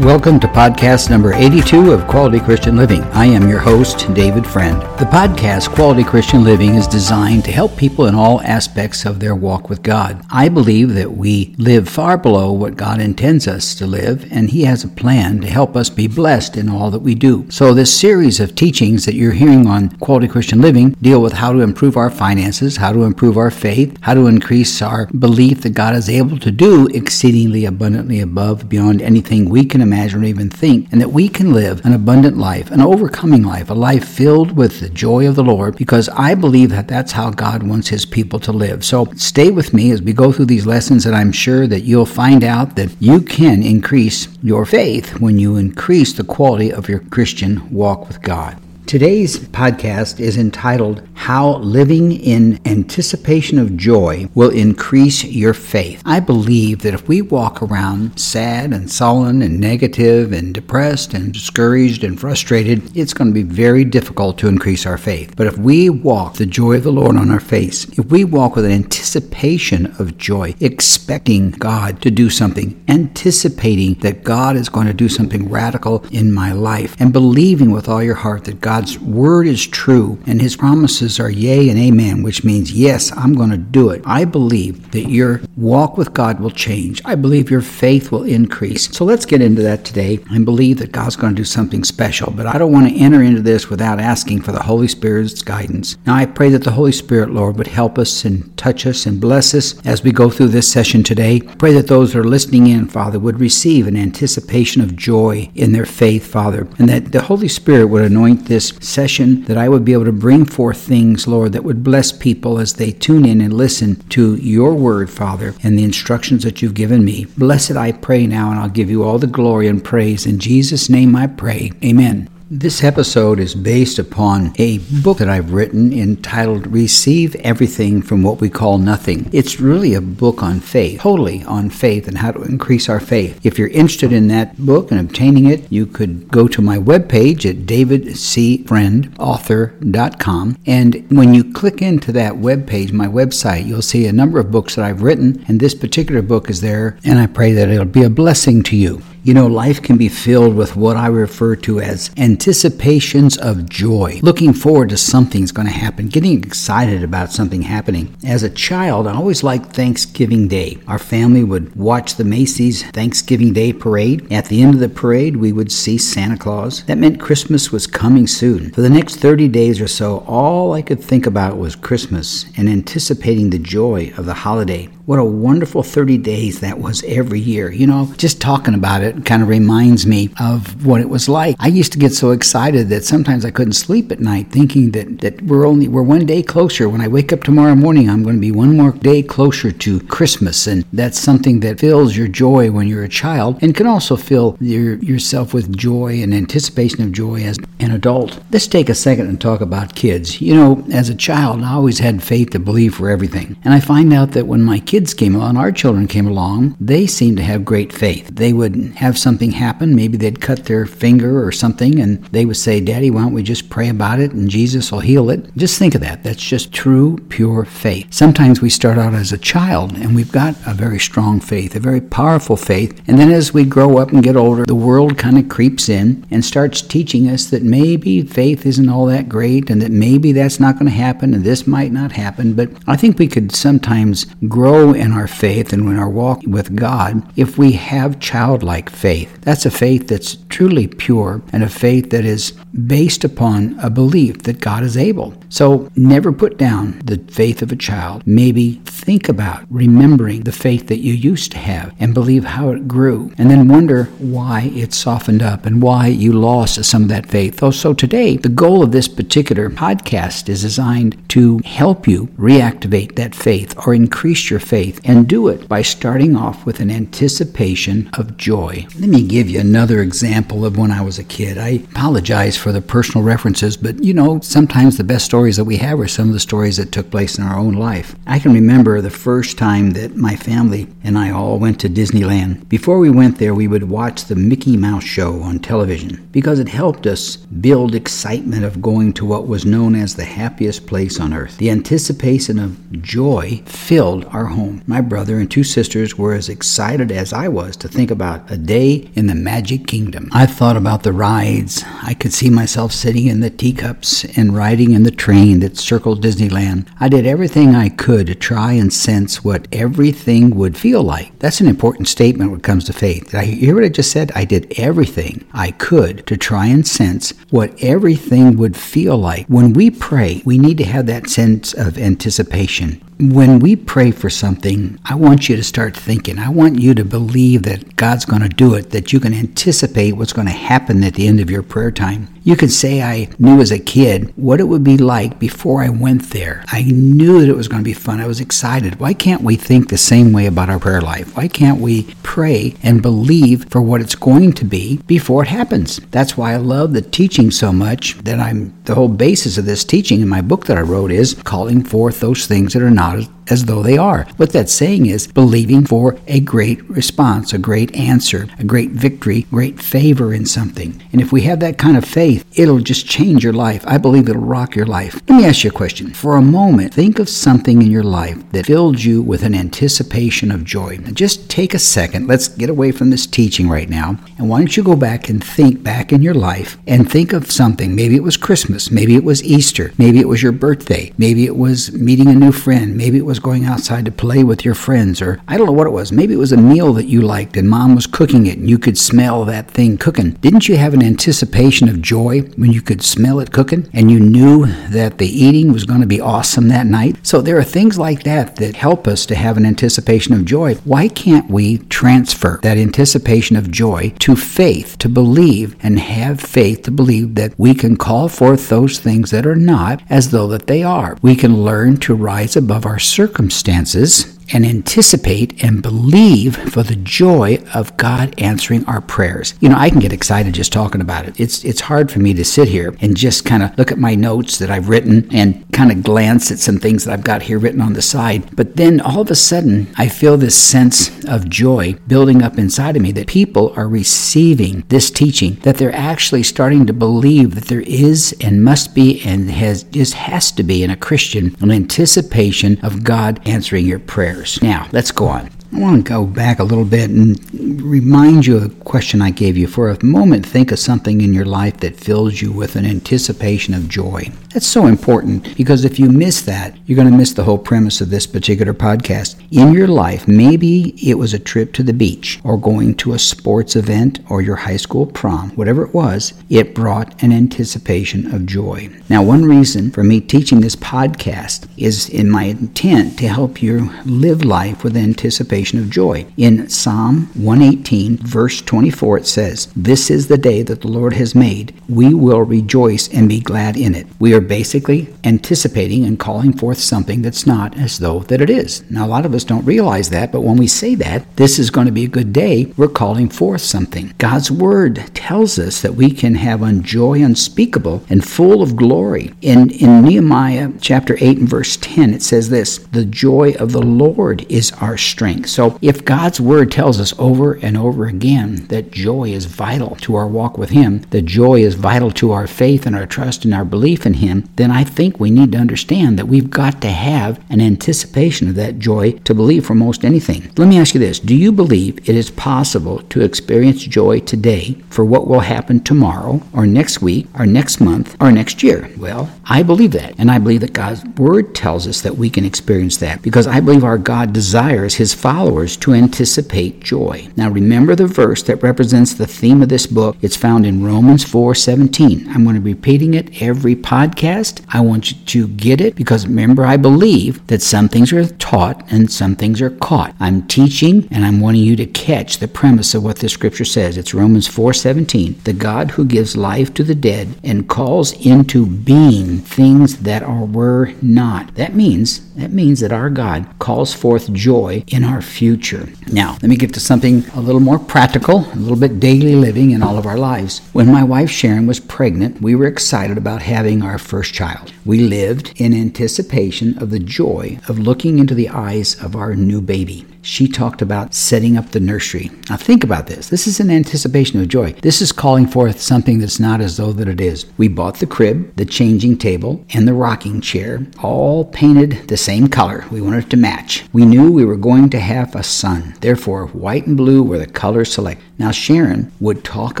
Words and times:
Welcome 0.00 0.40
to 0.40 0.48
podcast 0.48 1.10
number 1.10 1.34
82 1.34 1.92
of 1.92 2.06
Quality 2.06 2.40
Christian 2.40 2.74
Living. 2.74 3.02
I 3.12 3.26
am 3.26 3.46
your 3.50 3.58
host, 3.58 4.06
David 4.14 4.46
Friend. 4.46 4.80
The 4.98 5.04
podcast 5.04 5.74
Quality 5.74 6.04
Christian 6.04 6.42
Living 6.42 6.76
is 6.76 6.86
designed 6.86 7.44
to 7.44 7.52
help 7.52 7.76
people 7.76 8.06
in 8.06 8.14
all 8.14 8.40
aspects 8.40 9.04
of 9.04 9.20
their 9.20 9.34
walk 9.34 9.68
with 9.68 9.82
God. 9.82 10.24
I 10.30 10.48
believe 10.48 10.94
that 10.94 11.12
we 11.12 11.54
live 11.58 11.86
far 11.86 12.16
below 12.16 12.50
what 12.50 12.78
God 12.78 12.98
intends 12.98 13.46
us 13.46 13.74
to 13.74 13.86
live, 13.86 14.26
and 14.32 14.48
He 14.48 14.62
has 14.62 14.84
a 14.84 14.88
plan 14.88 15.42
to 15.42 15.48
help 15.48 15.76
us 15.76 15.90
be 15.90 16.06
blessed 16.06 16.56
in 16.56 16.70
all 16.70 16.90
that 16.92 17.00
we 17.00 17.14
do. 17.14 17.44
So, 17.50 17.74
this 17.74 17.94
series 17.94 18.40
of 18.40 18.54
teachings 18.54 19.04
that 19.04 19.16
you're 19.16 19.32
hearing 19.32 19.66
on 19.66 19.90
Quality 19.98 20.28
Christian 20.28 20.62
Living 20.62 20.92
deal 21.02 21.20
with 21.20 21.34
how 21.34 21.52
to 21.52 21.60
improve 21.60 21.98
our 21.98 22.10
finances, 22.10 22.78
how 22.78 22.92
to 22.92 23.02
improve 23.02 23.36
our 23.36 23.50
faith, 23.50 23.98
how 24.00 24.14
to 24.14 24.28
increase 24.28 24.80
our 24.80 25.08
belief 25.08 25.60
that 25.60 25.74
God 25.74 25.94
is 25.94 26.08
able 26.08 26.38
to 26.38 26.50
do 26.50 26.86
exceedingly 26.86 27.66
abundantly 27.66 28.20
above 28.20 28.66
beyond 28.66 29.02
anything 29.02 29.50
we 29.50 29.62
can 29.62 29.82
imagine 29.82 29.89
or 29.92 30.24
even 30.24 30.48
think, 30.48 30.88
and 30.92 31.00
that 31.00 31.12
we 31.12 31.28
can 31.28 31.52
live 31.52 31.84
an 31.84 31.92
abundant 31.92 32.36
life, 32.36 32.70
an 32.70 32.80
overcoming 32.80 33.42
life, 33.42 33.70
a 33.70 33.74
life 33.74 34.06
filled 34.06 34.56
with 34.56 34.80
the 34.80 34.88
joy 34.88 35.28
of 35.28 35.34
the 35.34 35.42
Lord, 35.44 35.76
because 35.76 36.08
I 36.10 36.34
believe 36.34 36.70
that 36.70 36.88
that's 36.88 37.12
how 37.12 37.30
God 37.30 37.62
wants 37.62 37.88
His 37.88 38.06
people 38.06 38.38
to 38.40 38.52
live. 38.52 38.84
So 38.84 39.06
stay 39.16 39.50
with 39.50 39.74
me 39.74 39.90
as 39.90 40.00
we 40.00 40.12
go 40.12 40.32
through 40.32 40.46
these 40.46 40.66
lessons, 40.66 41.06
and 41.06 41.16
I'm 41.16 41.32
sure 41.32 41.66
that 41.66 41.80
you'll 41.80 42.06
find 42.06 42.44
out 42.44 42.76
that 42.76 42.94
you 43.00 43.20
can 43.20 43.62
increase 43.62 44.28
your 44.42 44.64
faith 44.64 45.20
when 45.20 45.38
you 45.38 45.56
increase 45.56 46.12
the 46.12 46.24
quality 46.24 46.72
of 46.72 46.88
your 46.88 47.00
Christian 47.00 47.68
walk 47.70 48.06
with 48.08 48.22
God. 48.22 48.56
Today's 48.86 49.38
podcast 49.38 50.18
is 50.18 50.36
entitled 50.36 51.02
How 51.20 51.58
Living 51.58 52.12
in 52.12 52.58
Anticipation 52.64 53.58
of 53.58 53.76
Joy 53.76 54.30
Will 54.34 54.48
Increase 54.48 55.22
Your 55.22 55.52
Faith. 55.52 56.02
I 56.06 56.18
believe 56.18 56.80
that 56.80 56.94
if 56.94 57.06
we 57.08 57.20
walk 57.20 57.62
around 57.62 58.18
sad 58.18 58.72
and 58.72 58.90
sullen 58.90 59.42
and 59.42 59.60
negative 59.60 60.32
and 60.32 60.54
depressed 60.54 61.12
and 61.12 61.30
discouraged 61.30 62.04
and 62.04 62.18
frustrated, 62.18 62.96
it's 62.96 63.12
going 63.12 63.28
to 63.28 63.34
be 63.34 63.42
very 63.42 63.84
difficult 63.84 64.38
to 64.38 64.48
increase 64.48 64.86
our 64.86 64.96
faith. 64.96 65.34
But 65.36 65.46
if 65.46 65.58
we 65.58 65.90
walk 65.90 66.34
the 66.34 66.46
joy 66.46 66.76
of 66.76 66.84
the 66.84 66.90
Lord 66.90 67.16
on 67.16 67.30
our 67.30 67.38
face, 67.38 67.84
if 67.98 68.06
we 68.06 68.24
walk 68.24 68.56
with 68.56 68.64
an 68.64 68.72
anticipation 68.72 69.94
of 69.98 70.16
joy, 70.16 70.54
expecting 70.58 71.50
God 71.50 72.00
to 72.00 72.10
do 72.10 72.30
something, 72.30 72.82
anticipating 72.88 73.94
that 73.96 74.24
God 74.24 74.56
is 74.56 74.70
going 74.70 74.86
to 74.86 74.94
do 74.94 75.10
something 75.10 75.50
radical 75.50 76.02
in 76.10 76.32
my 76.32 76.52
life, 76.52 76.96
and 76.98 77.12
believing 77.12 77.72
with 77.72 77.90
all 77.90 78.02
your 78.02 78.14
heart 78.14 78.44
that 78.44 78.62
God's 78.62 78.98
word 78.98 79.46
is 79.46 79.66
true 79.66 80.18
and 80.26 80.40
his 80.40 80.56
promises 80.56 81.09
are 81.18 81.30
yea 81.30 81.68
and 81.68 81.78
amen, 81.78 82.22
which 82.22 82.44
means, 82.44 82.72
yes, 82.72 83.10
I'm 83.16 83.32
going 83.32 83.50
to 83.50 83.56
do 83.56 83.90
it. 83.90 84.02
I 84.04 84.24
believe 84.24 84.92
that 84.92 85.08
your 85.08 85.40
walk 85.56 85.96
with 85.96 86.12
God 86.12 86.40
will 86.40 86.50
change. 86.50 87.00
I 87.04 87.14
believe 87.14 87.50
your 87.50 87.62
faith 87.62 88.12
will 88.12 88.24
increase. 88.24 88.94
So 88.96 89.04
let's 89.04 89.26
get 89.26 89.40
into 89.40 89.62
that 89.62 89.84
today 89.84 90.20
and 90.30 90.44
believe 90.44 90.78
that 90.78 90.92
God's 90.92 91.16
going 91.16 91.34
to 91.34 91.40
do 91.40 91.44
something 91.44 91.84
special. 91.84 92.30
But 92.30 92.46
I 92.46 92.58
don't 92.58 92.72
want 92.72 92.88
to 92.88 92.96
enter 92.96 93.22
into 93.22 93.42
this 93.42 93.70
without 93.70 93.98
asking 93.98 94.42
for 94.42 94.52
the 94.52 94.62
Holy 94.62 94.88
Spirit's 94.88 95.42
guidance. 95.42 95.96
Now, 96.06 96.14
I 96.14 96.26
pray 96.26 96.50
that 96.50 96.64
the 96.64 96.72
Holy 96.72 96.92
Spirit, 96.92 97.30
Lord, 97.30 97.56
would 97.56 97.66
help 97.66 97.98
us 97.98 98.24
and 98.24 98.56
touch 98.56 98.86
us 98.86 99.06
and 99.06 99.20
bless 99.20 99.54
us 99.54 99.84
as 99.86 100.02
we 100.02 100.12
go 100.12 100.28
through 100.28 100.48
this 100.48 100.70
session 100.70 101.02
today. 101.02 101.40
Pray 101.40 101.72
that 101.72 101.86
those 101.86 102.12
that 102.12 102.18
are 102.20 102.24
listening 102.24 102.66
in, 102.66 102.86
Father, 102.86 103.18
would 103.18 103.40
receive 103.40 103.86
an 103.86 103.96
anticipation 103.96 104.82
of 104.82 104.96
joy 104.96 105.50
in 105.54 105.72
their 105.72 105.86
faith, 105.86 106.26
Father, 106.26 106.68
and 106.78 106.88
that 106.88 107.12
the 107.12 107.22
Holy 107.22 107.48
Spirit 107.48 107.86
would 107.86 108.02
anoint 108.02 108.46
this 108.46 108.68
session 108.80 109.44
that 109.44 109.56
I 109.56 109.68
would 109.68 109.84
be 109.84 109.92
able 109.92 110.04
to 110.04 110.12
bring 110.12 110.44
forth 110.44 110.78
things, 110.78 110.99
Lord, 111.26 111.52
that 111.52 111.64
would 111.64 111.82
bless 111.82 112.12
people 112.12 112.58
as 112.58 112.74
they 112.74 112.92
tune 112.92 113.24
in 113.24 113.40
and 113.40 113.52
listen 113.52 113.96
to 114.10 114.36
your 114.36 114.74
word, 114.74 115.10
Father, 115.10 115.54
and 115.62 115.78
the 115.78 115.84
instructions 115.84 116.42
that 116.44 116.62
you've 116.62 116.74
given 116.74 117.04
me. 117.04 117.26
Blessed 117.36 117.72
I 117.72 117.92
pray 117.92 118.26
now, 118.26 118.50
and 118.50 118.60
I'll 118.60 118.68
give 118.68 118.90
you 118.90 119.02
all 119.02 119.18
the 119.18 119.26
glory 119.26 119.66
and 119.66 119.82
praise. 119.82 120.26
In 120.26 120.38
Jesus' 120.38 120.88
name 120.88 121.16
I 121.16 121.26
pray. 121.26 121.72
Amen. 121.84 122.28
This 122.52 122.82
episode 122.82 123.38
is 123.38 123.54
based 123.54 124.00
upon 124.00 124.54
a 124.58 124.78
book 124.78 125.18
that 125.18 125.28
I've 125.28 125.52
written 125.52 125.92
entitled 125.92 126.66
Receive 126.66 127.36
Everything 127.36 128.02
from 128.02 128.24
What 128.24 128.40
We 128.40 128.50
Call 128.50 128.78
Nothing. 128.78 129.30
It's 129.32 129.60
really 129.60 129.94
a 129.94 130.00
book 130.00 130.42
on 130.42 130.58
faith, 130.58 130.98
totally 130.98 131.44
on 131.44 131.70
faith 131.70 132.08
and 132.08 132.18
how 132.18 132.32
to 132.32 132.42
increase 132.42 132.88
our 132.88 132.98
faith. 132.98 133.38
If 133.46 133.56
you're 133.56 133.68
interested 133.68 134.12
in 134.12 134.26
that 134.28 134.58
book 134.58 134.90
and 134.90 134.98
obtaining 134.98 135.46
it, 135.46 135.70
you 135.70 135.86
could 135.86 136.26
go 136.26 136.48
to 136.48 136.60
my 136.60 136.76
webpage 136.76 137.48
at 137.48 137.66
davidcfriendauthor.com. 137.66 140.58
And 140.66 141.06
when 141.08 141.32
you 141.32 141.52
click 141.52 141.80
into 141.80 142.10
that 142.10 142.32
webpage, 142.32 142.92
my 142.92 143.06
website, 143.06 143.64
you'll 143.64 143.80
see 143.80 144.08
a 144.08 144.12
number 144.12 144.40
of 144.40 144.50
books 144.50 144.74
that 144.74 144.84
I've 144.84 145.02
written, 145.02 145.44
and 145.46 145.60
this 145.60 145.76
particular 145.76 146.20
book 146.20 146.50
is 146.50 146.62
there, 146.62 146.98
and 147.04 147.20
I 147.20 147.28
pray 147.28 147.52
that 147.52 147.68
it'll 147.68 147.84
be 147.84 148.02
a 148.02 148.10
blessing 148.10 148.64
to 148.64 148.74
you. 148.74 149.02
You 149.22 149.34
know, 149.34 149.48
life 149.48 149.82
can 149.82 149.98
be 149.98 150.08
filled 150.08 150.56
with 150.56 150.76
what 150.76 150.96
I 150.96 151.08
refer 151.08 151.54
to 151.56 151.78
as 151.78 152.10
anticipations 152.16 153.36
of 153.36 153.68
joy, 153.68 154.18
looking 154.22 154.54
forward 154.54 154.88
to 154.88 154.96
something's 154.96 155.52
going 155.52 155.68
to 155.68 155.74
happen, 155.74 156.08
getting 156.08 156.42
excited 156.42 157.04
about 157.04 157.30
something 157.30 157.60
happening. 157.60 158.16
As 158.24 158.42
a 158.42 158.48
child, 158.48 159.06
I 159.06 159.14
always 159.14 159.42
liked 159.42 159.74
Thanksgiving 159.74 160.48
Day. 160.48 160.78
Our 160.88 160.98
family 160.98 161.44
would 161.44 161.76
watch 161.76 162.14
the 162.14 162.24
Macy's 162.24 162.82
Thanksgiving 162.92 163.52
Day 163.52 163.74
parade. 163.74 164.32
At 164.32 164.46
the 164.46 164.62
end 164.62 164.72
of 164.72 164.80
the 164.80 164.88
parade, 164.88 165.36
we 165.36 165.52
would 165.52 165.70
see 165.70 165.98
Santa 165.98 166.38
Claus. 166.38 166.82
That 166.84 166.96
meant 166.96 167.20
Christmas 167.20 167.70
was 167.70 167.86
coming 167.86 168.26
soon. 168.26 168.70
For 168.70 168.80
the 168.80 168.88
next 168.88 169.16
30 169.16 169.48
days 169.48 169.82
or 169.82 169.88
so, 169.88 170.24
all 170.26 170.72
I 170.72 170.80
could 170.80 171.04
think 171.04 171.26
about 171.26 171.58
was 171.58 171.76
Christmas 171.76 172.46
and 172.56 172.70
anticipating 172.70 173.50
the 173.50 173.58
joy 173.58 174.14
of 174.16 174.24
the 174.24 174.32
holiday. 174.32 174.88
What 175.04 175.18
a 175.18 175.24
wonderful 175.24 175.82
30 175.82 176.18
days 176.18 176.60
that 176.60 176.78
was 176.78 177.02
every 177.04 177.40
year. 177.40 177.70
You 177.70 177.86
know, 177.86 178.14
just 178.16 178.40
talking 178.40 178.74
about 178.74 179.02
it 179.02 179.09
kind 179.24 179.42
of 179.42 179.48
reminds 179.48 180.06
me 180.06 180.30
of 180.40 180.86
what 180.86 181.00
it 181.00 181.08
was 181.08 181.28
like. 181.28 181.56
I 181.58 181.68
used 181.68 181.92
to 181.92 181.98
get 181.98 182.12
so 182.12 182.30
excited 182.30 182.88
that 182.88 183.04
sometimes 183.04 183.44
I 183.44 183.50
couldn't 183.50 183.72
sleep 183.74 184.10
at 184.12 184.20
night 184.20 184.50
thinking 184.50 184.92
that, 184.92 185.18
that 185.20 185.42
we're 185.42 185.66
only 185.66 185.88
we're 185.88 186.02
one 186.02 186.26
day 186.26 186.42
closer. 186.42 186.88
When 186.88 187.00
I 187.00 187.08
wake 187.08 187.32
up 187.32 187.42
tomorrow 187.42 187.74
morning, 187.74 188.08
I'm 188.08 188.22
going 188.22 188.36
to 188.36 188.40
be 188.40 188.52
one 188.52 188.76
more 188.76 188.92
day 188.92 189.22
closer 189.22 189.72
to 189.72 190.00
Christmas. 190.02 190.66
And 190.66 190.84
that's 190.92 191.18
something 191.18 191.60
that 191.60 191.80
fills 191.80 192.16
your 192.16 192.28
joy 192.28 192.70
when 192.70 192.88
you're 192.88 193.04
a 193.04 193.08
child 193.08 193.58
and 193.62 193.74
can 193.74 193.86
also 193.86 194.16
fill 194.16 194.56
your, 194.60 194.94
yourself 194.96 195.52
with 195.52 195.76
joy 195.76 196.22
and 196.22 196.32
anticipation 196.32 197.02
of 197.02 197.12
joy 197.12 197.42
as 197.42 197.58
an 197.78 197.90
adult. 197.90 198.38
Let's 198.50 198.66
take 198.66 198.88
a 198.88 198.94
second 198.94 199.28
and 199.28 199.40
talk 199.40 199.60
about 199.60 199.94
kids. 199.94 200.40
You 200.40 200.54
know, 200.54 200.84
as 200.92 201.08
a 201.08 201.14
child, 201.14 201.62
I 201.62 201.72
always 201.72 201.98
had 201.98 202.22
faith 202.22 202.50
to 202.50 202.58
believe 202.58 202.94
for 202.94 203.10
everything. 203.10 203.56
And 203.64 203.74
I 203.74 203.80
find 203.80 204.12
out 204.12 204.32
that 204.32 204.46
when 204.46 204.62
my 204.62 204.78
kids 204.78 205.00
kids 205.00 205.14
came 205.14 205.34
along, 205.34 205.56
our 205.56 205.72
children 205.72 206.06
came 206.06 206.26
along, 206.26 206.76
they 206.78 207.06
seemed 207.06 207.38
to 207.38 207.42
have 207.42 207.64
great 207.64 207.90
faith. 207.92 208.28
They 208.30 208.52
would 208.52 208.74
have 209.00 209.18
something 209.18 209.52
happen. 209.52 209.96
Maybe 209.96 210.18
they'd 210.18 210.42
cut 210.42 210.66
their 210.66 210.84
finger 210.84 211.42
or 211.42 211.52
something, 211.52 211.98
and 211.98 212.22
they 212.26 212.44
would 212.44 212.58
say, 212.58 212.80
Daddy, 212.80 213.10
why 213.10 213.22
don't 213.22 213.32
we 213.32 213.42
just 213.42 213.70
pray 213.70 213.88
about 213.88 214.20
it 214.20 214.32
and 214.32 214.50
Jesus 214.50 214.92
will 214.92 215.00
heal 215.00 215.30
it? 215.30 215.56
Just 215.56 215.78
think 215.78 215.94
of 215.94 216.02
that. 216.02 216.22
That's 216.22 216.42
just 216.42 216.70
true, 216.70 217.16
pure 217.30 217.64
faith. 217.64 218.12
Sometimes 218.12 218.60
we 218.60 218.68
start 218.68 218.98
out 218.98 219.14
as 219.14 219.32
a 219.32 219.38
child 219.38 219.96
and 219.96 220.14
we've 220.14 220.30
got 220.30 220.54
a 220.66 220.74
very 220.74 220.98
strong 220.98 221.40
faith, 221.40 221.74
a 221.74 221.80
very 221.80 222.02
powerful 222.02 222.56
faith. 222.56 223.00
And 223.06 223.18
then 223.18 223.30
as 223.32 223.54
we 223.54 223.64
grow 223.64 223.96
up 223.96 224.12
and 224.12 224.22
get 224.22 224.36
older, 224.36 224.66
the 224.66 224.74
world 224.74 225.16
kind 225.16 225.38
of 225.38 225.48
creeps 225.48 225.88
in 225.88 226.26
and 226.30 226.44
starts 226.44 226.82
teaching 226.82 227.26
us 227.26 227.46
that 227.46 227.62
maybe 227.62 228.20
faith 228.22 228.66
isn't 228.66 228.88
all 228.90 229.06
that 229.06 229.30
great 229.30 229.70
and 229.70 229.80
that 229.80 229.90
maybe 229.90 230.32
that's 230.32 230.60
not 230.60 230.74
going 230.74 230.90
to 230.90 230.92
happen 230.92 231.32
and 231.32 231.42
this 231.42 231.66
might 231.66 231.90
not 231.90 232.12
happen. 232.12 232.52
But 232.52 232.68
I 232.86 232.96
think 232.96 233.18
we 233.18 233.28
could 233.28 233.52
sometimes 233.52 234.26
grow 234.46 234.92
in 234.92 235.12
our 235.12 235.26
faith 235.26 235.72
and 235.72 235.88
in 235.88 235.98
our 235.98 236.10
walk 236.10 236.42
with 236.46 236.76
God 236.76 237.26
if 237.34 237.56
we 237.56 237.72
have 237.72 238.20
childlike 238.20 238.89
faith. 238.90 239.40
That's 239.42 239.66
a 239.66 239.70
faith 239.70 240.08
that's 240.08 240.36
truly 240.48 240.86
pure 240.86 241.42
and 241.52 241.62
a 241.62 241.68
faith 241.68 242.10
that 242.10 242.24
is 242.24 242.52
based 242.86 243.24
upon 243.24 243.78
a 243.80 243.90
belief 243.90 244.42
that 244.42 244.60
God 244.60 244.82
is 244.82 244.96
able. 244.96 245.34
So 245.48 245.90
never 245.96 246.32
put 246.32 246.58
down 246.58 247.00
the 247.04 247.18
faith 247.32 247.62
of 247.62 247.72
a 247.72 247.76
child. 247.76 248.22
Maybe 248.26 248.80
think 248.84 249.28
about 249.28 249.64
remembering 249.70 250.42
the 250.42 250.52
faith 250.52 250.86
that 250.88 251.00
you 251.00 251.12
used 251.12 251.52
to 251.52 251.58
have 251.58 251.94
and 251.98 252.14
believe 252.14 252.44
how 252.44 252.70
it 252.70 252.86
grew, 252.86 253.32
and 253.38 253.50
then 253.50 253.68
wonder 253.68 254.04
why 254.18 254.70
it 254.74 254.92
softened 254.92 255.42
up 255.42 255.66
and 255.66 255.82
why 255.82 256.06
you 256.06 256.32
lost 256.32 256.84
some 256.84 257.04
of 257.04 257.08
that 257.08 257.26
faith. 257.26 257.62
Oh, 257.62 257.70
so 257.70 257.94
today, 257.94 258.36
the 258.36 258.48
goal 258.48 258.82
of 258.82 258.92
this 258.92 259.08
particular 259.08 259.70
podcast 259.70 260.48
is 260.48 260.62
designed 260.62 261.16
to 261.30 261.58
help 261.64 262.06
you 262.06 262.26
reactivate 262.38 263.16
that 263.16 263.34
faith 263.34 263.74
or 263.86 263.94
increase 263.94 264.50
your 264.50 264.60
faith, 264.60 265.00
and 265.04 265.28
do 265.28 265.48
it 265.48 265.68
by 265.68 265.82
starting 265.82 266.36
off 266.36 266.64
with 266.64 266.80
an 266.80 266.90
anticipation 266.90 268.08
of 268.14 268.36
joy. 268.36 268.79
Let 268.98 269.08
me 269.08 269.22
give 269.22 269.48
you 269.48 269.60
another 269.60 270.00
example 270.00 270.64
of 270.64 270.76
when 270.76 270.90
I 270.90 271.02
was 271.02 271.18
a 271.18 271.24
kid. 271.24 271.58
I 271.58 271.68
apologize 271.68 272.56
for 272.56 272.72
the 272.72 272.80
personal 272.80 273.24
references, 273.24 273.76
but 273.76 274.02
you 274.02 274.14
know, 274.14 274.40
sometimes 274.40 274.96
the 274.96 275.04
best 275.04 275.24
stories 275.24 275.56
that 275.56 275.64
we 275.64 275.76
have 275.78 276.00
are 276.00 276.08
some 276.08 276.28
of 276.28 276.34
the 276.34 276.40
stories 276.40 276.76
that 276.76 276.92
took 276.92 277.10
place 277.10 277.38
in 277.38 277.44
our 277.44 277.58
own 277.58 277.74
life. 277.74 278.14
I 278.26 278.38
can 278.38 278.52
remember 278.52 279.00
the 279.00 279.10
first 279.10 279.58
time 279.58 279.90
that 279.92 280.16
my 280.16 280.36
family 280.36 280.88
and 281.02 281.18
I 281.18 281.30
all 281.30 281.58
went 281.58 281.80
to 281.80 281.88
Disneyland. 281.88 282.68
Before 282.68 282.98
we 282.98 283.10
went 283.10 283.38
there, 283.38 283.54
we 283.54 283.68
would 283.68 283.84
watch 283.84 284.24
the 284.24 284.36
Mickey 284.36 284.76
Mouse 284.76 285.04
show 285.04 285.40
on 285.42 285.58
television 285.58 286.28
because 286.32 286.58
it 286.58 286.68
helped 286.68 287.06
us 287.06 287.36
build 287.36 287.94
excitement 287.94 288.64
of 288.64 288.82
going 288.82 289.12
to 289.14 289.26
what 289.26 289.46
was 289.46 289.64
known 289.64 289.94
as 289.94 290.14
the 290.14 290.24
happiest 290.24 290.86
place 290.86 291.18
on 291.20 291.32
earth. 291.32 291.56
The 291.58 291.70
anticipation 291.70 292.58
of 292.58 293.02
joy 293.02 293.62
filled 293.66 294.24
our 294.26 294.46
home. 294.46 294.82
My 294.86 295.00
brother 295.00 295.38
and 295.38 295.50
two 295.50 295.64
sisters 295.64 296.16
were 296.16 296.34
as 296.34 296.48
excited 296.48 297.10
as 297.12 297.32
I 297.32 297.48
was 297.48 297.76
to 297.78 297.88
think 297.88 298.10
about 298.10 298.50
a 298.50 298.56
day 298.70 299.10
in 299.16 299.26
the 299.26 299.34
Magic 299.34 299.88
Kingdom. 299.88 300.28
I 300.30 300.46
thought 300.46 300.76
about 300.76 301.02
the 301.02 301.12
rides. 301.12 301.84
I 302.04 302.14
could 302.14 302.32
see 302.32 302.48
myself 302.48 302.92
sitting 302.92 303.26
in 303.26 303.40
the 303.40 303.50
teacups 303.50 304.24
and 304.38 304.54
riding 304.54 304.92
in 304.92 305.02
the 305.02 305.10
train 305.10 305.58
that 305.58 305.76
circled 305.76 306.22
Disneyland. 306.22 306.86
I 307.00 307.08
did 307.08 307.26
everything 307.26 307.74
I 307.74 307.88
could 307.88 308.28
to 308.28 308.36
try 308.36 308.74
and 308.74 308.92
sense 308.92 309.42
what 309.42 309.66
everything 309.72 310.54
would 310.54 310.76
feel 310.76 311.02
like. 311.02 311.36
That's 311.40 311.60
an 311.60 311.66
important 311.66 312.06
statement 312.06 312.52
when 312.52 312.60
it 312.60 312.64
comes 312.64 312.84
to 312.84 312.92
faith. 312.92 313.32
Did 313.32 313.40
I 313.40 313.44
hear 313.46 313.74
what 313.74 313.82
I 313.82 313.88
just 313.88 314.12
said? 314.12 314.30
I 314.36 314.44
did 314.44 314.72
everything 314.78 315.44
I 315.52 315.72
could 315.72 316.24
to 316.28 316.36
try 316.36 316.66
and 316.66 316.86
sense 316.86 317.34
what 317.50 317.74
everything 317.82 318.56
would 318.56 318.76
feel 318.76 319.18
like. 319.18 319.48
When 319.48 319.72
we 319.72 319.90
pray, 319.90 320.42
we 320.44 320.58
need 320.58 320.78
to 320.78 320.84
have 320.84 321.06
that 321.06 321.28
sense 321.28 321.74
of 321.74 321.98
anticipation 321.98 323.02
when 323.20 323.58
we 323.58 323.76
pray 323.76 324.10
for 324.10 324.30
something, 324.30 324.98
I 325.04 325.14
want 325.14 325.48
you 325.48 325.56
to 325.56 325.62
start 325.62 325.94
thinking. 325.94 326.38
I 326.38 326.48
want 326.48 326.80
you 326.80 326.94
to 326.94 327.04
believe 327.04 327.64
that 327.64 327.96
God's 327.96 328.24
going 328.24 328.42
to 328.42 328.48
do 328.48 328.74
it, 328.74 328.90
that 328.90 329.12
you 329.12 329.20
can 329.20 329.34
anticipate 329.34 330.12
what's 330.12 330.32
going 330.32 330.46
to 330.46 330.52
happen 330.52 331.04
at 331.04 331.14
the 331.14 331.28
end 331.28 331.40
of 331.40 331.50
your 331.50 331.62
prayer 331.62 331.90
time. 331.90 332.28
You 332.42 332.56
could 332.56 332.72
say, 332.72 333.02
I 333.02 333.28
knew 333.38 333.60
as 333.60 333.70
a 333.70 333.78
kid 333.78 334.32
what 334.36 334.60
it 334.60 334.64
would 334.64 334.82
be 334.82 334.96
like 334.96 335.38
before 335.38 335.82
I 335.82 335.90
went 335.90 336.30
there. 336.30 336.64
I 336.68 336.82
knew 336.82 337.40
that 337.40 337.50
it 337.50 337.56
was 337.56 337.68
going 337.68 337.82
to 337.82 337.88
be 337.88 337.92
fun. 337.92 338.18
I 338.18 338.26
was 338.26 338.40
excited. 338.40 338.98
Why 338.98 339.12
can't 339.12 339.42
we 339.42 339.56
think 339.56 339.88
the 339.88 339.98
same 339.98 340.32
way 340.32 340.46
about 340.46 340.70
our 340.70 340.78
prayer 340.78 341.02
life? 341.02 341.36
Why 341.36 341.48
can't 341.48 341.80
we 341.80 342.14
pray 342.22 342.74
and 342.82 343.02
believe 343.02 343.66
for 343.70 343.82
what 343.82 344.00
it's 344.00 344.14
going 344.14 344.54
to 344.54 344.64
be 344.64 344.96
before 345.06 345.42
it 345.42 345.48
happens? 345.48 346.00
That's 346.10 346.38
why 346.38 346.54
I 346.54 346.56
love 346.56 346.94
the 346.94 347.02
teaching 347.02 347.50
so 347.50 347.72
much 347.72 348.16
that 348.20 348.40
I'm 348.40 348.72
the 348.84 348.94
whole 348.94 349.08
basis 349.08 349.58
of 349.58 349.66
this 349.66 349.84
teaching 349.84 350.22
in 350.22 350.28
my 350.28 350.40
book 350.40 350.64
that 350.66 350.78
I 350.78 350.82
wrote 350.82 351.12
is 351.12 351.34
calling 351.44 351.84
forth 351.84 352.20
those 352.20 352.46
things 352.46 352.72
that 352.72 352.82
are 352.82 352.90
not 352.90 353.09
as 353.50 353.64
though 353.64 353.82
they 353.82 353.98
are. 353.98 354.24
What 354.36 354.52
that's 354.52 354.72
saying 354.72 355.06
is 355.06 355.26
believing 355.26 355.84
for 355.84 356.16
a 356.26 356.40
great 356.40 356.88
response, 356.88 357.52
a 357.52 357.58
great 357.58 357.94
answer, 357.96 358.48
a 358.58 358.64
great 358.64 358.90
victory, 358.90 359.42
great 359.50 359.80
favor 359.80 360.32
in 360.32 360.46
something. 360.46 361.02
And 361.12 361.20
if 361.20 361.32
we 361.32 361.42
have 361.42 361.60
that 361.60 361.78
kind 361.78 361.96
of 361.96 362.04
faith, 362.04 362.46
it'll 362.58 362.78
just 362.78 363.06
change 363.06 363.42
your 363.42 363.52
life. 363.52 363.84
I 363.86 363.98
believe 363.98 364.28
it'll 364.28 364.42
rock 364.42 364.76
your 364.76 364.86
life. 364.86 365.20
Let 365.28 365.36
me 365.38 365.44
ask 365.44 365.64
you 365.64 365.70
a 365.70 365.72
question. 365.72 366.12
For 366.12 366.36
a 366.36 366.42
moment, 366.42 366.94
think 366.94 367.18
of 367.18 367.28
something 367.28 367.82
in 367.82 367.90
your 367.90 368.04
life 368.04 368.38
that 368.52 368.66
filled 368.66 369.02
you 369.02 369.20
with 369.20 369.42
an 369.42 369.54
anticipation 369.54 370.50
of 370.50 370.64
joy. 370.64 370.98
Now 371.00 371.10
just 371.10 371.50
take 371.50 371.74
a 371.74 371.78
second. 371.78 372.28
Let's 372.28 372.48
get 372.48 372.70
away 372.70 372.92
from 372.92 373.10
this 373.10 373.26
teaching 373.26 373.68
right 373.68 373.88
now. 373.88 374.16
And 374.38 374.48
why 374.48 374.58
don't 374.58 374.76
you 374.76 374.84
go 374.84 374.96
back 374.96 375.28
and 375.28 375.42
think 375.42 375.82
back 375.82 376.12
in 376.12 376.22
your 376.22 376.34
life 376.34 376.78
and 376.86 377.10
think 377.10 377.32
of 377.32 377.50
something. 377.50 377.94
Maybe 377.94 378.14
it 378.14 378.22
was 378.22 378.36
Christmas. 378.36 378.90
Maybe 378.90 379.16
it 379.16 379.24
was 379.24 379.42
Easter. 379.42 379.92
Maybe 379.98 380.20
it 380.20 380.28
was 380.28 380.42
your 380.42 380.52
birthday. 380.52 381.12
Maybe 381.18 381.46
it 381.46 381.56
was 381.56 381.92
meeting 381.92 382.28
a 382.28 382.34
new 382.34 382.52
friend. 382.52 382.96
Maybe 383.00 383.16
it 383.16 383.24
was 383.24 383.38
going 383.38 383.64
outside 383.64 384.04
to 384.04 384.12
play 384.12 384.44
with 384.44 384.62
your 384.62 384.74
friends, 384.74 385.22
or 385.22 385.40
I 385.48 385.56
don't 385.56 385.64
know 385.64 385.72
what 385.72 385.86
it 385.86 385.90
was. 385.90 386.12
Maybe 386.12 386.34
it 386.34 386.36
was 386.36 386.52
a 386.52 386.58
meal 386.58 386.92
that 386.92 387.06
you 387.06 387.22
liked 387.22 387.56
and 387.56 387.66
mom 387.66 387.94
was 387.94 388.06
cooking 388.06 388.44
it 388.44 388.58
and 388.58 388.68
you 388.68 388.78
could 388.78 388.98
smell 388.98 389.46
that 389.46 389.70
thing 389.70 389.96
cooking. 389.96 390.32
Didn't 390.32 390.68
you 390.68 390.76
have 390.76 390.92
an 390.92 391.02
anticipation 391.02 391.88
of 391.88 392.02
joy 392.02 392.42
when 392.58 392.72
you 392.72 392.82
could 392.82 393.02
smell 393.02 393.40
it 393.40 393.52
cooking 393.52 393.88
and 393.94 394.10
you 394.10 394.20
knew 394.20 394.66
that 394.90 395.16
the 395.16 395.26
eating 395.26 395.72
was 395.72 395.84
going 395.84 396.02
to 396.02 396.06
be 396.06 396.20
awesome 396.20 396.68
that 396.68 396.84
night? 396.84 397.26
So 397.26 397.40
there 397.40 397.56
are 397.56 397.64
things 397.64 397.98
like 397.98 398.24
that 398.24 398.56
that 398.56 398.76
help 398.76 399.08
us 399.08 399.24
to 399.26 399.34
have 399.34 399.56
an 399.56 399.64
anticipation 399.64 400.34
of 400.34 400.44
joy. 400.44 400.74
Why 400.84 401.08
can't 401.08 401.50
we 401.50 401.78
transfer 401.78 402.60
that 402.62 402.76
anticipation 402.76 403.56
of 403.56 403.70
joy 403.70 404.12
to 404.18 404.36
faith, 404.36 404.98
to 404.98 405.08
believe 405.08 405.74
and 405.82 405.98
have 405.98 406.38
faith 406.38 406.82
to 406.82 406.90
believe 406.90 407.34
that 407.36 407.58
we 407.58 407.72
can 407.72 407.96
call 407.96 408.28
forth 408.28 408.68
those 408.68 408.98
things 408.98 409.30
that 409.30 409.46
are 409.46 409.56
not 409.56 410.02
as 410.10 410.32
though 410.32 410.48
that 410.48 410.66
they 410.66 410.82
are? 410.82 411.16
We 411.22 411.34
can 411.34 411.64
learn 411.64 411.96
to 412.00 412.14
rise 412.14 412.56
above 412.56 412.84
our 412.84 412.89
circumstances 412.98 414.39
and 414.52 414.64
anticipate 414.64 415.62
and 415.62 415.82
believe 415.82 416.56
for 416.56 416.82
the 416.82 416.96
joy 416.96 417.62
of 417.74 417.96
God 417.96 418.34
answering 418.38 418.84
our 418.86 419.00
prayers. 419.00 419.54
You 419.60 419.68
know, 419.68 419.76
I 419.76 419.90
can 419.90 420.00
get 420.00 420.12
excited 420.12 420.54
just 420.54 420.72
talking 420.72 421.00
about 421.00 421.26
it. 421.26 421.38
It's 421.38 421.64
it's 421.64 421.80
hard 421.80 422.10
for 422.10 422.18
me 422.18 422.34
to 422.34 422.44
sit 422.44 422.68
here 422.68 422.94
and 423.00 423.16
just 423.16 423.44
kind 423.44 423.62
of 423.62 423.76
look 423.78 423.92
at 423.92 423.98
my 423.98 424.14
notes 424.14 424.58
that 424.58 424.70
I've 424.70 424.88
written 424.88 425.28
and 425.34 425.64
kind 425.72 425.90
of 425.90 426.02
glance 426.02 426.50
at 426.50 426.58
some 426.58 426.78
things 426.78 427.04
that 427.04 427.12
I've 427.12 427.24
got 427.24 427.42
here 427.42 427.58
written 427.58 427.80
on 427.80 427.92
the 427.92 428.02
side. 428.02 428.54
But 428.54 428.76
then 428.76 429.00
all 429.00 429.20
of 429.20 429.30
a 429.30 429.34
sudden, 429.34 429.88
I 429.96 430.08
feel 430.08 430.36
this 430.36 430.56
sense 430.56 431.24
of 431.24 431.48
joy 431.48 431.94
building 432.06 432.42
up 432.42 432.58
inside 432.58 432.96
of 432.96 433.02
me 433.02 433.12
that 433.12 433.26
people 433.26 433.72
are 433.76 433.88
receiving 433.88 434.84
this 434.88 435.10
teaching, 435.10 435.54
that 435.62 435.76
they're 435.76 435.94
actually 435.94 436.42
starting 436.42 436.86
to 436.86 436.92
believe 436.92 437.54
that 437.54 437.66
there 437.66 437.82
is 437.82 438.34
and 438.40 438.64
must 438.64 438.94
be 438.94 439.22
and 439.22 439.50
has 439.50 439.84
just 439.84 440.14
has 440.14 440.50
to 440.52 440.62
be 440.62 440.82
in 440.82 440.90
a 440.90 440.96
Christian 440.96 441.56
an 441.60 441.70
anticipation 441.70 442.78
of 442.82 443.04
God 443.04 443.40
answering 443.46 443.86
your 443.86 443.98
prayers. 444.40 444.62
Now, 444.62 444.88
let's 444.92 445.10
go 445.12 445.26
on. 445.26 445.50
I 445.72 445.78
want 445.78 446.04
to 446.04 446.08
go 446.08 446.26
back 446.26 446.58
a 446.58 446.64
little 446.64 446.84
bit 446.84 447.10
and 447.10 447.38
remind 447.80 448.44
you 448.44 448.56
of 448.56 448.64
a 448.64 448.84
question 448.84 449.22
I 449.22 449.30
gave 449.30 449.56
you. 449.56 449.68
For 449.68 449.88
a 449.88 450.04
moment, 450.04 450.44
think 450.44 450.72
of 450.72 450.80
something 450.80 451.20
in 451.20 451.32
your 451.32 451.44
life 451.44 451.78
that 451.78 451.96
fills 451.96 452.40
you 452.40 452.50
with 452.50 452.74
an 452.74 452.84
anticipation 452.84 453.74
of 453.74 453.88
joy. 453.88 454.30
That's 454.52 454.66
so 454.66 454.86
important 454.86 455.56
because 455.56 455.84
if 455.84 456.00
you 456.00 456.10
miss 456.10 456.42
that, 456.42 456.76
you're 456.84 456.96
going 456.96 457.08
to 457.08 457.16
miss 457.16 457.32
the 457.32 457.44
whole 457.44 457.56
premise 457.56 458.00
of 458.00 458.10
this 458.10 458.26
particular 458.26 458.74
podcast. 458.74 459.40
In 459.52 459.72
your 459.72 459.86
life, 459.86 460.26
maybe 460.26 460.88
it 461.08 461.14
was 461.14 461.32
a 461.32 461.38
trip 461.38 461.72
to 461.74 461.84
the 461.84 461.92
beach 461.92 462.40
or 462.42 462.56
going 462.56 462.96
to 462.96 463.12
a 463.12 463.18
sports 463.20 463.76
event 463.76 464.18
or 464.28 464.42
your 464.42 464.56
high 464.56 464.76
school 464.76 465.06
prom, 465.06 465.50
whatever 465.50 465.84
it 465.84 465.94
was, 465.94 466.34
it 466.48 466.74
brought 466.74 467.22
an 467.22 467.30
anticipation 467.30 468.34
of 468.34 468.44
joy. 468.44 468.90
Now, 469.08 469.22
one 469.22 469.44
reason 469.44 469.92
for 469.92 470.02
me 470.02 470.20
teaching 470.20 470.60
this 470.60 470.74
podcast 470.74 471.68
is 471.76 472.08
in 472.08 472.28
my 472.28 472.44
intent 472.44 473.20
to 473.20 473.28
help 473.28 473.62
you 473.62 473.92
live 474.04 474.44
life 474.44 474.82
with 474.82 474.96
anticipation 474.96 475.78
of 475.78 475.90
joy. 475.90 476.26
In 476.36 476.68
Psalm 476.68 477.30
118, 477.34 478.16
verse 478.16 478.60
24, 478.62 479.18
it 479.18 479.26
says, 479.28 479.68
This 479.76 480.10
is 480.10 480.26
the 480.26 480.38
day 480.38 480.62
that 480.62 480.80
the 480.80 480.88
Lord 480.88 481.12
has 481.12 481.36
made. 481.36 481.72
We 481.88 482.14
will 482.14 482.42
rejoice 482.42 483.08
and 483.14 483.28
be 483.28 483.38
glad 483.38 483.76
in 483.76 483.94
it. 483.94 484.08
We 484.18 484.34
are 484.34 484.39
basically 484.40 485.12
anticipating 485.24 486.04
and 486.04 486.18
calling 486.18 486.52
forth 486.52 486.78
something 486.78 487.22
that's 487.22 487.46
not 487.46 487.76
as 487.76 487.98
though 487.98 488.20
that 488.20 488.40
it 488.40 488.50
is. 488.50 488.88
Now, 488.90 489.06
a 489.06 489.08
lot 489.08 489.26
of 489.26 489.34
us 489.34 489.44
don't 489.44 489.64
realize 489.64 490.10
that, 490.10 490.32
but 490.32 490.42
when 490.42 490.56
we 490.56 490.66
say 490.66 490.94
that, 490.96 491.36
this 491.36 491.58
is 491.58 491.70
going 491.70 491.86
to 491.86 491.92
be 491.92 492.04
a 492.04 492.08
good 492.08 492.32
day, 492.32 492.72
we're 492.76 492.88
calling 492.88 493.28
forth 493.28 493.60
something. 493.62 494.14
God's 494.18 494.50
word 494.50 495.10
tells 495.14 495.58
us 495.58 495.80
that 495.82 495.94
we 495.94 496.10
can 496.10 496.34
have 496.36 496.62
a 496.62 496.72
joy 496.72 497.22
unspeakable 497.22 498.04
and 498.08 498.26
full 498.26 498.62
of 498.62 498.76
glory. 498.76 499.32
In, 499.42 499.70
in 499.70 500.02
Nehemiah 500.04 500.70
chapter 500.80 501.16
8 501.20 501.38
and 501.38 501.48
verse 501.48 501.76
10, 501.76 502.14
it 502.14 502.22
says 502.22 502.50
this 502.50 502.78
The 502.78 503.04
joy 503.04 503.54
of 503.58 503.72
the 503.72 503.82
Lord 503.82 504.44
is 504.50 504.72
our 504.80 504.96
strength. 504.96 505.48
So 505.50 505.78
if 505.82 506.04
God's 506.04 506.40
word 506.40 506.70
tells 506.70 507.00
us 507.00 507.14
over 507.18 507.54
and 507.54 507.76
over 507.76 508.06
again 508.06 508.66
that 508.66 508.90
joy 508.90 509.30
is 509.30 509.46
vital 509.46 509.96
to 509.96 510.14
our 510.14 510.26
walk 510.26 510.58
with 510.58 510.70
Him, 510.70 511.00
that 511.10 511.22
joy 511.22 511.60
is 511.60 511.74
vital 511.74 512.10
to 512.12 512.32
our 512.32 512.46
faith 512.46 512.86
and 512.86 512.96
our 512.96 513.06
trust 513.06 513.44
and 513.44 513.54
our 513.54 513.64
belief 513.64 514.06
in 514.06 514.14
Him, 514.14 514.29
then 514.56 514.70
I 514.70 514.84
think 514.84 515.18
we 515.18 515.30
need 515.30 515.52
to 515.52 515.58
understand 515.58 516.18
that 516.18 516.28
we've 516.28 516.50
got 516.50 516.80
to 516.82 516.90
have 516.90 517.42
an 517.50 517.60
anticipation 517.60 518.48
of 518.48 518.54
that 518.56 518.78
joy 518.78 519.12
to 519.12 519.34
believe 519.34 519.66
for 519.66 519.74
most 519.74 520.04
anything. 520.04 520.50
Let 520.56 520.68
me 520.68 520.78
ask 520.78 520.94
you 520.94 521.00
this 521.00 521.20
Do 521.20 521.34
you 521.34 521.52
believe 521.52 521.98
it 522.08 522.16
is 522.16 522.30
possible 522.30 522.98
to 523.02 523.22
experience 523.22 523.82
joy 523.82 524.20
today 524.20 524.76
for 524.88 525.04
what 525.04 525.26
will 525.26 525.40
happen 525.40 525.80
tomorrow 525.80 526.42
or 526.52 526.66
next 526.66 527.02
week 527.02 527.26
or 527.38 527.46
next 527.46 527.80
month 527.80 528.16
or 528.20 528.32
next 528.32 528.62
year? 528.62 528.90
Well, 528.96 529.30
I 529.46 529.62
believe 529.62 529.92
that. 529.92 530.14
And 530.18 530.30
I 530.30 530.38
believe 530.38 530.60
that 530.60 530.72
God's 530.72 531.04
word 531.16 531.54
tells 531.54 531.86
us 531.86 532.00
that 532.02 532.16
we 532.16 532.30
can 532.30 532.44
experience 532.44 532.96
that 532.98 533.22
because 533.22 533.46
I 533.46 533.60
believe 533.60 533.84
our 533.84 533.98
God 533.98 534.32
desires 534.32 534.94
His 534.94 535.14
followers 535.14 535.76
to 535.78 535.94
anticipate 535.94 536.80
joy. 536.80 537.28
Now 537.36 537.50
remember 537.50 537.94
the 537.94 538.06
verse 538.06 538.42
that 538.44 538.62
represents 538.62 539.14
the 539.14 539.26
theme 539.26 539.62
of 539.62 539.68
this 539.68 539.86
book. 539.86 540.16
It's 540.20 540.36
found 540.36 540.66
in 540.66 540.84
Romans 540.84 541.24
4:17. 541.24 542.28
I'm 542.28 542.44
going 542.44 542.56
to 542.56 542.60
be 542.60 542.74
repeating 542.74 543.14
it 543.14 543.42
every 543.42 543.76
podcast. 543.76 544.19
I 544.68 544.80
want 544.80 545.10
you 545.10 545.16
to 545.24 545.48
get 545.48 545.80
it 545.80 545.96
because 545.96 546.26
remember 546.26 546.66
I 546.66 546.76
believe 546.76 547.46
that 547.46 547.62
some 547.62 547.88
things 547.88 548.12
are 548.12 548.26
taught 548.26 548.84
and 548.92 549.10
some 549.10 549.34
things 549.34 549.62
are 549.62 549.70
caught. 549.70 550.14
I'm 550.20 550.46
teaching 550.46 551.08
and 551.10 551.24
I'm 551.24 551.40
wanting 551.40 551.62
you 551.62 551.74
to 551.76 551.86
catch 551.86 552.36
the 552.36 552.46
premise 552.46 552.94
of 552.94 553.02
what 553.02 553.20
the 553.20 553.30
scripture 553.30 553.64
says. 553.64 553.96
It's 553.96 554.12
Romans 554.12 554.46
4:17. 554.46 555.36
The 555.44 555.54
God 555.54 555.92
who 555.92 556.04
gives 556.04 556.36
life 556.36 556.74
to 556.74 556.84
the 556.84 556.94
dead 556.94 557.28
and 557.42 557.66
calls 557.66 558.12
into 558.12 558.66
being 558.66 559.38
things 559.38 559.98
that 559.98 560.22
are 560.22 560.44
were 560.44 560.92
not. 561.00 561.54
That 561.54 561.74
means 561.74 562.20
that 562.36 562.52
means 562.52 562.80
that 562.80 562.92
our 562.92 563.10
God 563.10 563.46
calls 563.58 563.94
forth 563.94 564.32
joy 564.32 564.84
in 564.88 565.02
our 565.04 565.22
future. 565.22 565.88
Now, 566.12 566.32
let 566.42 566.48
me 566.48 566.56
get 566.56 566.72
to 566.74 566.80
something 566.80 567.24
a 567.34 567.40
little 567.40 567.60
more 567.60 567.78
practical, 567.78 568.46
a 568.52 568.56
little 568.56 568.78
bit 568.78 569.00
daily 569.00 569.34
living 569.34 569.70
in 569.70 569.82
all 569.82 569.98
of 569.98 570.06
our 570.06 570.18
lives. 570.18 570.60
When 570.72 570.90
my 570.90 571.04
wife 571.04 571.30
Sharon 571.30 571.66
was 571.66 571.80
pregnant, 571.80 572.40
we 572.40 572.54
were 572.54 572.66
excited 572.66 573.18
about 573.18 573.42
having 573.42 573.82
our 573.82 573.98
first 574.10 574.34
child. 574.34 574.72
We 574.84 574.98
lived 574.98 575.52
in 575.54 575.72
anticipation 575.72 576.76
of 576.82 576.90
the 576.90 576.98
joy 576.98 577.60
of 577.68 577.78
looking 577.78 578.18
into 578.18 578.34
the 578.34 578.48
eyes 578.48 579.00
of 579.00 579.14
our 579.14 579.36
new 579.36 579.60
baby 579.60 580.04
she 580.22 580.48
talked 580.48 580.82
about 580.82 581.14
setting 581.14 581.56
up 581.56 581.70
the 581.70 581.80
nursery. 581.80 582.30
Now 582.48 582.56
think 582.56 582.84
about 582.84 583.06
this. 583.06 583.28
This 583.28 583.46
is 583.46 583.60
an 583.60 583.70
anticipation 583.70 584.40
of 584.40 584.48
joy. 584.48 584.72
This 584.82 585.00
is 585.00 585.12
calling 585.12 585.46
forth 585.46 585.80
something 585.80 586.18
that's 586.18 586.40
not 586.40 586.60
as 586.60 586.76
though 586.76 586.92
that 586.92 587.08
it 587.08 587.20
is. 587.20 587.46
We 587.56 587.68
bought 587.68 587.98
the 587.98 588.06
crib, 588.06 588.54
the 588.56 588.64
changing 588.64 589.18
table, 589.18 589.64
and 589.72 589.86
the 589.86 589.94
rocking 589.94 590.40
chair, 590.40 590.86
all 591.02 591.44
painted 591.46 592.08
the 592.08 592.16
same 592.16 592.48
color. 592.48 592.84
We 592.90 593.00
wanted 593.00 593.24
it 593.24 593.30
to 593.30 593.36
match. 593.36 593.84
We 593.92 594.04
knew 594.04 594.30
we 594.30 594.44
were 594.44 594.56
going 594.56 594.90
to 594.90 595.00
have 595.00 595.34
a 595.34 595.42
son. 595.42 595.94
Therefore, 596.00 596.46
white 596.48 596.86
and 596.86 596.96
blue 596.96 597.22
were 597.22 597.38
the 597.38 597.46
colors 597.46 597.92
select. 597.92 598.20
Now, 598.40 598.52
Sharon 598.52 599.12
would 599.20 599.44
talk 599.44 599.80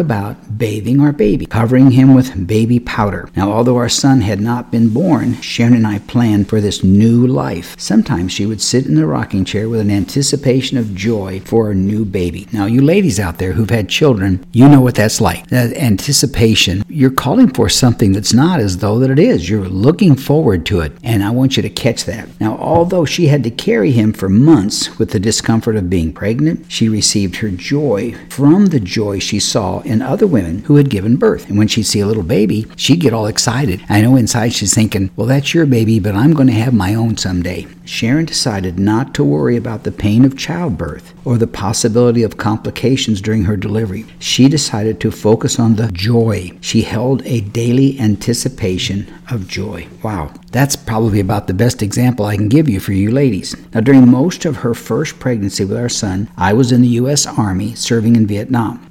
about 0.00 0.58
bathing 0.58 1.00
our 1.00 1.12
baby, 1.12 1.46
covering 1.46 1.92
him 1.92 2.12
with 2.12 2.46
baby 2.46 2.78
powder. 2.78 3.26
Now, 3.34 3.50
although 3.50 3.78
our 3.78 3.88
son 3.88 4.20
had 4.20 4.38
not 4.38 4.70
been 4.70 4.90
born, 4.90 5.40
Sharon 5.40 5.72
and 5.72 5.86
I 5.86 6.00
planned 6.00 6.50
for 6.50 6.60
this 6.60 6.84
new 6.84 7.26
life. 7.26 7.74
Sometimes 7.78 8.32
she 8.32 8.44
would 8.44 8.60
sit 8.60 8.84
in 8.84 8.96
the 8.96 9.06
rocking 9.06 9.46
chair 9.46 9.70
with 9.70 9.80
an 9.80 9.90
anticipation 9.90 10.76
of 10.76 10.94
joy 10.94 11.40
for 11.40 11.70
a 11.70 11.74
new 11.74 12.04
baby. 12.04 12.48
Now, 12.52 12.66
you 12.66 12.82
ladies 12.82 13.18
out 13.18 13.38
there 13.38 13.52
who've 13.52 13.70
had 13.70 13.88
children, 13.88 14.44
you 14.52 14.68
know 14.68 14.82
what 14.82 14.94
that's 14.94 15.22
like. 15.22 15.46
That 15.46 15.74
anticipation, 15.74 16.84
you're 16.86 17.10
calling 17.10 17.48
for 17.48 17.70
something 17.70 18.12
that's 18.12 18.34
not 18.34 18.60
as 18.60 18.76
though 18.76 18.98
that 18.98 19.08
it 19.08 19.18
is. 19.18 19.48
You're 19.48 19.70
looking 19.70 20.16
forward 20.16 20.66
to 20.66 20.80
it, 20.80 20.92
and 21.02 21.24
I 21.24 21.30
want 21.30 21.56
you 21.56 21.62
to 21.62 21.70
catch 21.70 22.04
that. 22.04 22.28
Now, 22.38 22.58
although 22.58 23.06
she 23.06 23.28
had 23.28 23.42
to 23.44 23.50
carry 23.50 23.92
him 23.92 24.12
for 24.12 24.28
months 24.28 24.98
with 24.98 25.12
the 25.12 25.18
discomfort 25.18 25.76
of 25.76 25.88
being 25.88 26.12
pregnant, 26.12 26.70
she 26.70 26.90
received 26.90 27.36
her 27.36 27.48
joy 27.48 28.14
from 28.28 28.49
the 28.50 28.80
joy 28.80 29.18
she 29.20 29.38
saw 29.38 29.80
in 29.80 30.02
other 30.02 30.26
women 30.26 30.64
who 30.64 30.76
had 30.76 30.90
given 30.90 31.16
birth. 31.16 31.48
And 31.48 31.56
when 31.56 31.68
she'd 31.68 31.84
see 31.84 32.00
a 32.00 32.06
little 32.06 32.24
baby, 32.24 32.66
she'd 32.76 33.00
get 33.00 33.12
all 33.12 33.26
excited. 33.26 33.80
I 33.88 34.00
know 34.00 34.16
inside 34.16 34.52
she's 34.52 34.74
thinking, 34.74 35.10
well, 35.14 35.28
that's 35.28 35.54
your 35.54 35.66
baby, 35.66 36.00
but 36.00 36.16
I'm 36.16 36.34
going 36.34 36.48
to 36.48 36.54
have 36.54 36.74
my 36.74 36.94
own 36.94 37.16
someday. 37.16 37.68
Sharon 37.84 38.24
decided 38.24 38.78
not 38.78 39.14
to 39.14 39.24
worry 39.24 39.56
about 39.56 39.84
the 39.84 39.92
pain 39.92 40.24
of 40.24 40.36
childbirth 40.36 41.12
or 41.24 41.38
the 41.38 41.46
possibility 41.46 42.22
of 42.22 42.36
complications 42.36 43.20
during 43.20 43.44
her 43.44 43.56
delivery. 43.56 44.06
She 44.18 44.48
decided 44.48 45.00
to 45.00 45.10
focus 45.10 45.58
on 45.58 45.76
the 45.76 45.90
joy. 45.92 46.52
She 46.60 46.82
held 46.82 47.26
a 47.26 47.40
daily 47.40 47.98
anticipation 47.98 49.12
of 49.30 49.48
joy. 49.48 49.88
Wow, 50.02 50.32
that's 50.52 50.76
probably 50.76 51.20
about 51.20 51.46
the 51.46 51.54
best 51.54 51.82
example 51.82 52.26
I 52.26 52.36
can 52.36 52.48
give 52.48 52.68
you 52.68 52.80
for 52.80 52.92
you 52.92 53.10
ladies. 53.10 53.56
Now, 53.74 53.80
during 53.80 54.08
most 54.08 54.44
of 54.44 54.58
her 54.58 54.74
first 54.74 55.18
pregnancy 55.18 55.64
with 55.64 55.76
our 55.76 55.88
son, 55.88 56.28
I 56.36 56.52
was 56.52 56.72
in 56.72 56.82
the 56.82 56.88
U.S. 56.88 57.26
Army 57.26 57.74
serving 57.74 58.16
in 58.16 58.26
Vietnam. 58.26 58.39